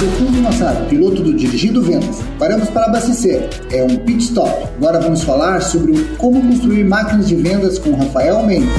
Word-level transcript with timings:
sou 0.00 0.30
Massaro, 0.40 0.86
piloto 0.86 1.22
do 1.22 1.34
Dirigindo 1.34 1.82
Vendas. 1.82 2.22
Paramos 2.38 2.70
para 2.70 2.86
abastecer. 2.86 3.50
É 3.70 3.84
um 3.84 3.96
pit 3.96 4.24
stop. 4.24 4.50
Agora 4.78 4.98
vamos 4.98 5.22
falar 5.22 5.60
sobre 5.60 5.92
como 6.16 6.40
construir 6.40 6.84
máquinas 6.84 7.28
de 7.28 7.36
vendas 7.36 7.78
com 7.78 7.94
Rafael 7.94 8.42
Mendes. 8.46 8.70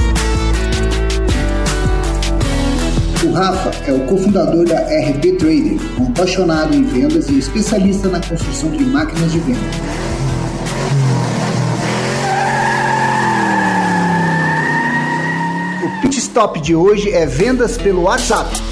O 3.24 3.31
Rafa 3.34 3.72
é 3.88 3.94
o 3.94 3.99
cofundador 4.08 4.65
da 4.65 4.79
RP 4.79 5.38
Trader, 5.38 5.78
um 5.99 6.08
apaixonado 6.08 6.74
em 6.74 6.84
vendas 6.84 7.29
e 7.29 7.38
especialista 7.38 8.10
na 8.10 8.19
construção 8.19 8.72
de 8.72 8.83
máquinas 8.83 9.31
de 9.31 9.40
vendas. 9.40 9.76
O 15.83 16.02
pit 16.02 16.17
stop 16.17 16.59
de 16.59 16.73
hoje 16.73 17.12
é 17.12 17.27
vendas 17.27 17.77
pelo 17.77 18.03
WhatsApp. 18.03 18.72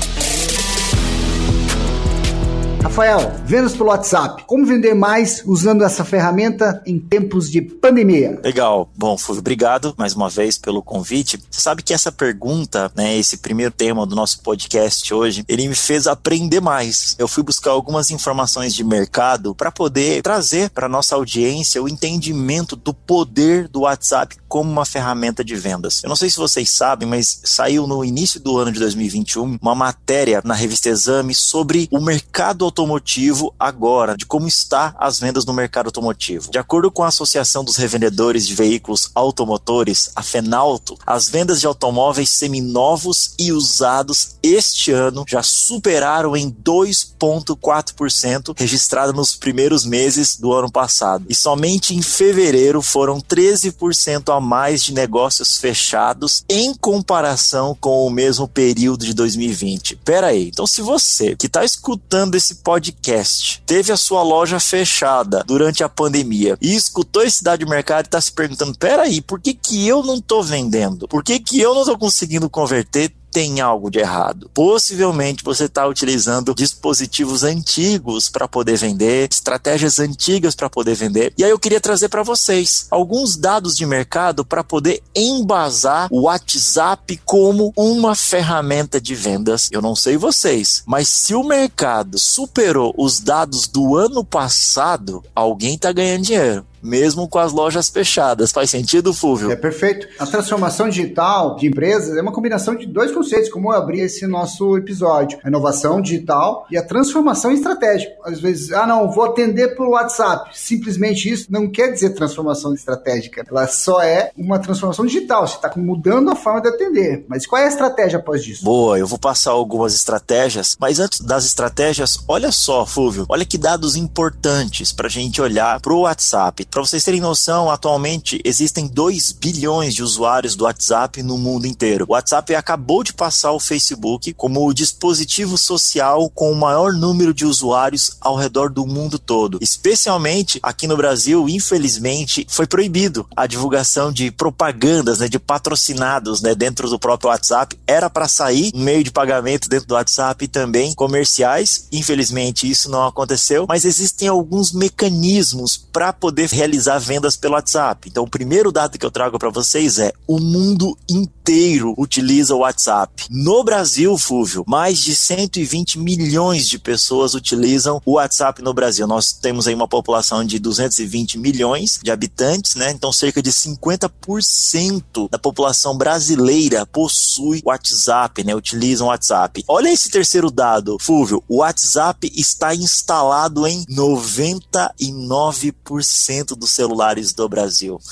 Rafael, 2.81 3.33
vendas 3.45 3.73
pelo 3.73 3.89
WhatsApp. 3.89 4.43
Como 4.45 4.65
vender 4.65 4.93
mais 4.93 5.43
usando 5.45 5.83
essa 5.83 6.05
ferramenta 6.05 6.81
em 6.85 6.97
tempos 6.97 7.51
de 7.51 7.61
pandemia? 7.61 8.39
Legal. 8.43 8.89
Bom, 8.95 9.17
Fulvio, 9.17 9.41
obrigado 9.41 9.93
mais 9.97 10.13
uma 10.15 10.29
vez 10.29 10.57
pelo 10.57 10.81
convite. 10.81 11.37
Você 11.49 11.61
sabe 11.61 11.83
que 11.83 11.93
essa 11.93 12.11
pergunta, 12.11 12.89
né, 12.95 13.17
esse 13.17 13.37
primeiro 13.37 13.71
tema 13.71 14.05
do 14.05 14.15
nosso 14.15 14.41
podcast 14.41 15.13
hoje, 15.13 15.43
ele 15.47 15.67
me 15.67 15.75
fez 15.75 16.07
aprender 16.07 16.61
mais. 16.61 17.15
Eu 17.19 17.27
fui 17.27 17.43
buscar 17.43 17.71
algumas 17.71 18.11
informações 18.11 18.73
de 18.73 18.83
mercado 18.83 19.53
para 19.53 19.71
poder 19.71 20.21
trazer 20.21 20.69
para 20.69 20.87
nossa 20.87 21.15
audiência 21.15 21.83
o 21.83 21.89
entendimento 21.89 22.75
do 22.75 22.93
poder 22.93 23.67
do 23.67 23.81
WhatsApp 23.81 24.37
como 24.49 24.69
uma 24.69 24.85
ferramenta 24.85 25.45
de 25.45 25.55
vendas. 25.55 26.03
Eu 26.03 26.09
não 26.09 26.15
sei 26.15 26.29
se 26.29 26.37
vocês 26.37 26.71
sabem, 26.71 27.07
mas 27.07 27.39
saiu 27.43 27.85
no 27.85 28.03
início 28.03 28.39
do 28.39 28.57
ano 28.57 28.71
de 28.71 28.79
2021 28.79 29.59
uma 29.61 29.75
matéria 29.75 30.41
na 30.43 30.55
revista 30.55 30.89
Exame 30.89 31.35
sobre 31.35 31.87
o 31.91 32.01
mercado 32.01 32.65
automotivo 32.65 33.53
agora, 33.59 34.17
de 34.17 34.25
como 34.25 34.47
está 34.47 34.95
as 34.97 35.19
vendas 35.19 35.45
no 35.45 35.53
mercado 35.53 35.85
automotivo. 35.85 36.49
De 36.49 36.57
acordo 36.57 36.89
com 36.89 37.03
a 37.03 37.09
Associação 37.09 37.63
dos 37.63 37.75
Revendedores 37.75 38.47
de 38.47 38.55
Veículos 38.55 39.11
Automotores, 39.13 40.09
a 40.15 40.23
Fenalto, 40.23 40.97
as 41.05 41.29
vendas 41.29 41.59
de 41.59 41.67
automóveis 41.67 42.31
seminovos 42.31 43.35
e 43.37 43.51
usados 43.51 44.37
este 44.41 44.91
ano 44.91 45.23
já 45.27 45.43
superaram 45.43 46.35
em 46.35 46.51
2,4% 46.51 48.55
registrado 48.57 49.13
nos 49.13 49.35
primeiros 49.35 49.85
meses 49.85 50.35
do 50.35 50.51
ano 50.53 50.71
passado. 50.71 51.27
E 51.29 51.35
somente 51.35 51.95
em 51.95 52.01
fevereiro 52.01 52.81
foram 52.81 53.21
13% 53.21 54.33
a 54.33 54.38
mais 54.39 54.83
de 54.83 54.93
negócios 54.93 55.57
fechados 55.57 56.43
em 56.49 56.73
comparação 56.73 57.75
com 57.79 58.05
o 58.05 58.09
mesmo 58.09 58.47
período 58.47 59.05
de 59.05 59.13
2020. 59.13 59.97
Pera 59.97 60.27
aí, 60.27 60.49
então 60.49 60.65
se 60.65 60.81
você 60.81 61.35
que 61.35 61.47
está 61.47 61.63
escutando 61.63 62.35
esse 62.35 62.55
podcast 62.55 63.61
teve 63.65 63.91
a 63.91 63.97
sua 63.97 64.23
loja 64.23 64.59
fechada 64.59 65.43
durante 65.45 65.83
a 65.83 65.89
pandemia 65.89 66.57
e 66.61 66.75
escutou 66.75 67.23
esse 67.23 67.43
dado 67.43 67.59
de 67.59 67.65
mercado 67.65 68.05
e 68.05 68.07
está 68.07 68.21
se 68.21 68.31
perguntando, 68.31 68.77
pera 68.77 69.03
aí, 69.03 69.21
por 69.21 69.39
que 69.39 69.53
que 69.53 69.87
eu 69.87 70.03
não 70.03 70.15
estou 70.15 70.43
vendendo? 70.43 71.07
Por 71.07 71.23
que 71.23 71.39
que 71.39 71.59
eu 71.59 71.73
não 71.73 71.81
estou 71.81 71.97
conseguindo 71.97 72.49
converter? 72.49 73.13
Tem 73.31 73.61
algo 73.61 73.89
de 73.89 73.99
errado. 73.99 74.49
Possivelmente 74.53 75.43
você 75.43 75.65
está 75.65 75.87
utilizando 75.87 76.53
dispositivos 76.53 77.43
antigos 77.43 78.29
para 78.29 78.47
poder 78.47 78.77
vender, 78.77 79.29
estratégias 79.31 79.99
antigas 79.99 80.55
para 80.55 80.69
poder 80.69 80.95
vender. 80.95 81.33
E 81.37 81.43
aí 81.43 81.49
eu 81.49 81.59
queria 81.59 81.81
trazer 81.81 82.09
para 82.09 82.23
vocês 82.23 82.87
alguns 82.89 83.35
dados 83.35 83.75
de 83.75 83.85
mercado 83.85 84.45
para 84.45 84.63
poder 84.63 85.01
embasar 85.15 86.07
o 86.11 86.23
WhatsApp 86.23 87.19
como 87.25 87.73
uma 87.75 88.15
ferramenta 88.15 88.99
de 88.99 89.15
vendas. 89.15 89.69
Eu 89.71 89.81
não 89.81 89.95
sei 89.95 90.17
vocês, 90.17 90.83
mas 90.85 91.07
se 91.07 91.33
o 91.35 91.43
mercado 91.43 92.17
superou 92.17 92.93
os 92.97 93.19
dados 93.19 93.67
do 93.67 93.95
ano 93.95 94.23
passado, 94.23 95.23
alguém 95.35 95.75
está 95.75 95.91
ganhando 95.91 96.23
dinheiro 96.23 96.68
mesmo 96.81 97.27
com 97.27 97.39
as 97.39 97.51
lojas 97.51 97.89
fechadas. 97.89 98.51
Faz 98.51 98.69
sentido, 98.69 99.13
Fúvio? 99.13 99.51
É 99.51 99.55
perfeito. 99.55 100.07
A 100.17 100.25
transformação 100.25 100.89
digital 100.89 101.55
de 101.55 101.67
empresas 101.67 102.17
é 102.17 102.21
uma 102.21 102.31
combinação 102.31 102.75
de 102.75 102.85
dois 102.85 103.11
conceitos, 103.11 103.49
como 103.49 103.71
eu 103.71 103.77
abri 103.77 103.99
esse 104.01 104.25
nosso 104.27 104.77
episódio: 104.77 105.39
a 105.43 105.47
inovação 105.47 106.01
digital 106.01 106.65
e 106.71 106.77
a 106.77 106.83
transformação 106.83 107.51
estratégica. 107.51 108.13
Às 108.23 108.39
vezes, 108.39 108.71
ah, 108.71 108.85
não, 108.85 109.11
vou 109.11 109.23
atender 109.23 109.75
pelo 109.75 109.91
WhatsApp. 109.91 110.49
Simplesmente 110.53 111.29
isso 111.29 111.47
não 111.49 111.69
quer 111.69 111.91
dizer 111.91 112.11
transformação 112.11 112.73
estratégica. 112.73 113.43
Ela 113.49 113.67
só 113.67 114.01
é 114.01 114.31
uma 114.37 114.59
transformação 114.59 115.05
digital. 115.05 115.47
Você 115.47 115.55
está 115.55 115.71
mudando 115.75 116.29
a 116.29 116.35
forma 116.35 116.61
de 116.61 116.69
atender. 116.69 117.25
Mas 117.27 117.45
qual 117.45 117.61
é 117.61 117.65
a 117.65 117.69
estratégia 117.69 118.19
após 118.19 118.43
disso? 118.43 118.63
Boa, 118.63 118.97
eu 118.99 119.07
vou 119.07 119.19
passar 119.19 119.51
algumas 119.51 119.93
estratégias, 119.93 120.77
mas 120.79 120.99
antes 120.99 121.21
das 121.21 121.45
estratégias, 121.45 122.19
olha 122.27 122.51
só, 122.51 122.85
Fúvio, 122.85 123.25
olha 123.29 123.45
que 123.45 123.57
dados 123.57 123.95
importantes 123.95 124.91
para 124.91 125.07
a 125.07 125.09
gente 125.09 125.41
olhar 125.41 125.79
para 125.79 125.93
o 125.93 126.01
WhatsApp. 126.01 126.65
Para 126.71 126.83
vocês 126.83 127.03
terem 127.03 127.19
noção, 127.19 127.71
atualmente 127.71 128.39
existem 128.45 128.85
2 128.85 129.31
bilhões 129.31 129.95
de 129.95 130.03
usuários 130.03 130.55
do 130.55 130.65
WhatsApp 130.65 131.23
no 131.23 131.35
mundo 131.35 131.65
inteiro. 131.65 132.05
O 132.07 132.11
WhatsApp 132.11 132.53
acabou 132.53 133.03
de 133.03 133.11
passar 133.11 133.53
o 133.53 133.59
Facebook 133.59 134.33
como 134.33 134.63
o 134.63 134.73
dispositivo 134.73 135.57
social 135.57 136.29
com 136.29 136.51
o 136.51 136.55
maior 136.55 136.93
número 136.93 137.33
de 137.33 137.43
usuários 137.43 138.17
ao 138.21 138.35
redor 138.35 138.69
do 138.69 138.85
mundo 138.85 139.17
todo. 139.17 139.57
Especialmente 139.59 140.59
aqui 140.61 140.85
no 140.85 140.95
Brasil, 140.95 141.49
infelizmente, 141.49 142.45
foi 142.47 142.67
proibido 142.67 143.25
a 143.35 143.47
divulgação 143.47 144.11
de 144.11 144.29
propagandas, 144.29 145.19
né, 145.19 145.27
de 145.27 145.39
patrocinados, 145.39 146.39
né, 146.39 146.53
dentro 146.53 146.87
do 146.87 146.99
próprio 146.99 147.31
WhatsApp. 147.31 147.79
Era 147.87 148.11
para 148.11 148.27
sair 148.27 148.71
meio 148.75 149.03
de 149.03 149.09
pagamento 149.09 149.67
dentro 149.67 149.87
do 149.87 149.95
WhatsApp 149.95 150.45
e 150.45 150.47
também 150.47 150.93
comerciais. 150.93 151.87
Infelizmente, 151.91 152.69
isso 152.69 152.91
não 152.91 153.07
aconteceu, 153.07 153.65
mas 153.67 153.85
existem 153.85 154.27
alguns 154.27 154.71
mecanismos 154.71 155.75
para 155.75 156.13
poder 156.13 156.47
realizar 156.59 156.99
vendas 156.99 157.37
pelo 157.37 157.53
WhatsApp. 157.53 158.09
Então, 158.09 158.25
o 158.25 158.29
primeiro 158.29 158.69
dado 158.69 158.99
que 158.99 159.05
eu 159.05 159.11
trago 159.11 159.39
para 159.39 159.49
vocês 159.49 159.97
é: 159.97 160.11
o 160.27 160.39
mundo 160.39 160.97
inteiro 161.09 161.95
utiliza 161.97 162.53
o 162.53 162.59
WhatsApp. 162.59 163.25
No 163.29 163.63
Brasil, 163.63 164.17
Fúvio, 164.17 164.65
mais 164.67 164.99
de 164.99 165.15
120 165.15 165.97
milhões 165.97 166.67
de 166.67 166.77
pessoas 166.77 167.33
utilizam 167.33 168.01
o 168.05 168.13
WhatsApp 168.13 168.61
no 168.61 168.73
Brasil. 168.73 169.07
Nós 169.07 169.31
temos 169.31 169.67
aí 169.67 169.73
uma 169.73 169.87
população 169.87 170.43
de 170.43 170.59
220 170.59 171.37
milhões 171.37 171.97
de 172.03 172.11
habitantes, 172.11 172.75
né? 172.75 172.91
Então, 172.91 173.13
cerca 173.13 173.41
de 173.41 173.51
50% 173.51 175.29
da 175.29 175.39
população 175.39 175.97
brasileira 175.97 176.85
possui 176.85 177.61
WhatsApp, 177.65 178.43
né? 178.43 178.53
Utilizam 178.53 179.07
o 179.07 179.09
WhatsApp. 179.09 179.63
Olha 179.67 179.89
esse 179.89 180.09
terceiro 180.09 180.51
dado, 180.51 180.97
Fúvio. 180.99 181.41
O 181.47 181.59
WhatsApp 181.59 182.29
está 182.35 182.75
instalado 182.75 183.65
em 183.65 183.85
99% 183.85 186.48
dos 186.55 186.71
celulares 186.71 187.33
do 187.33 187.47
Brasil. 187.47 187.99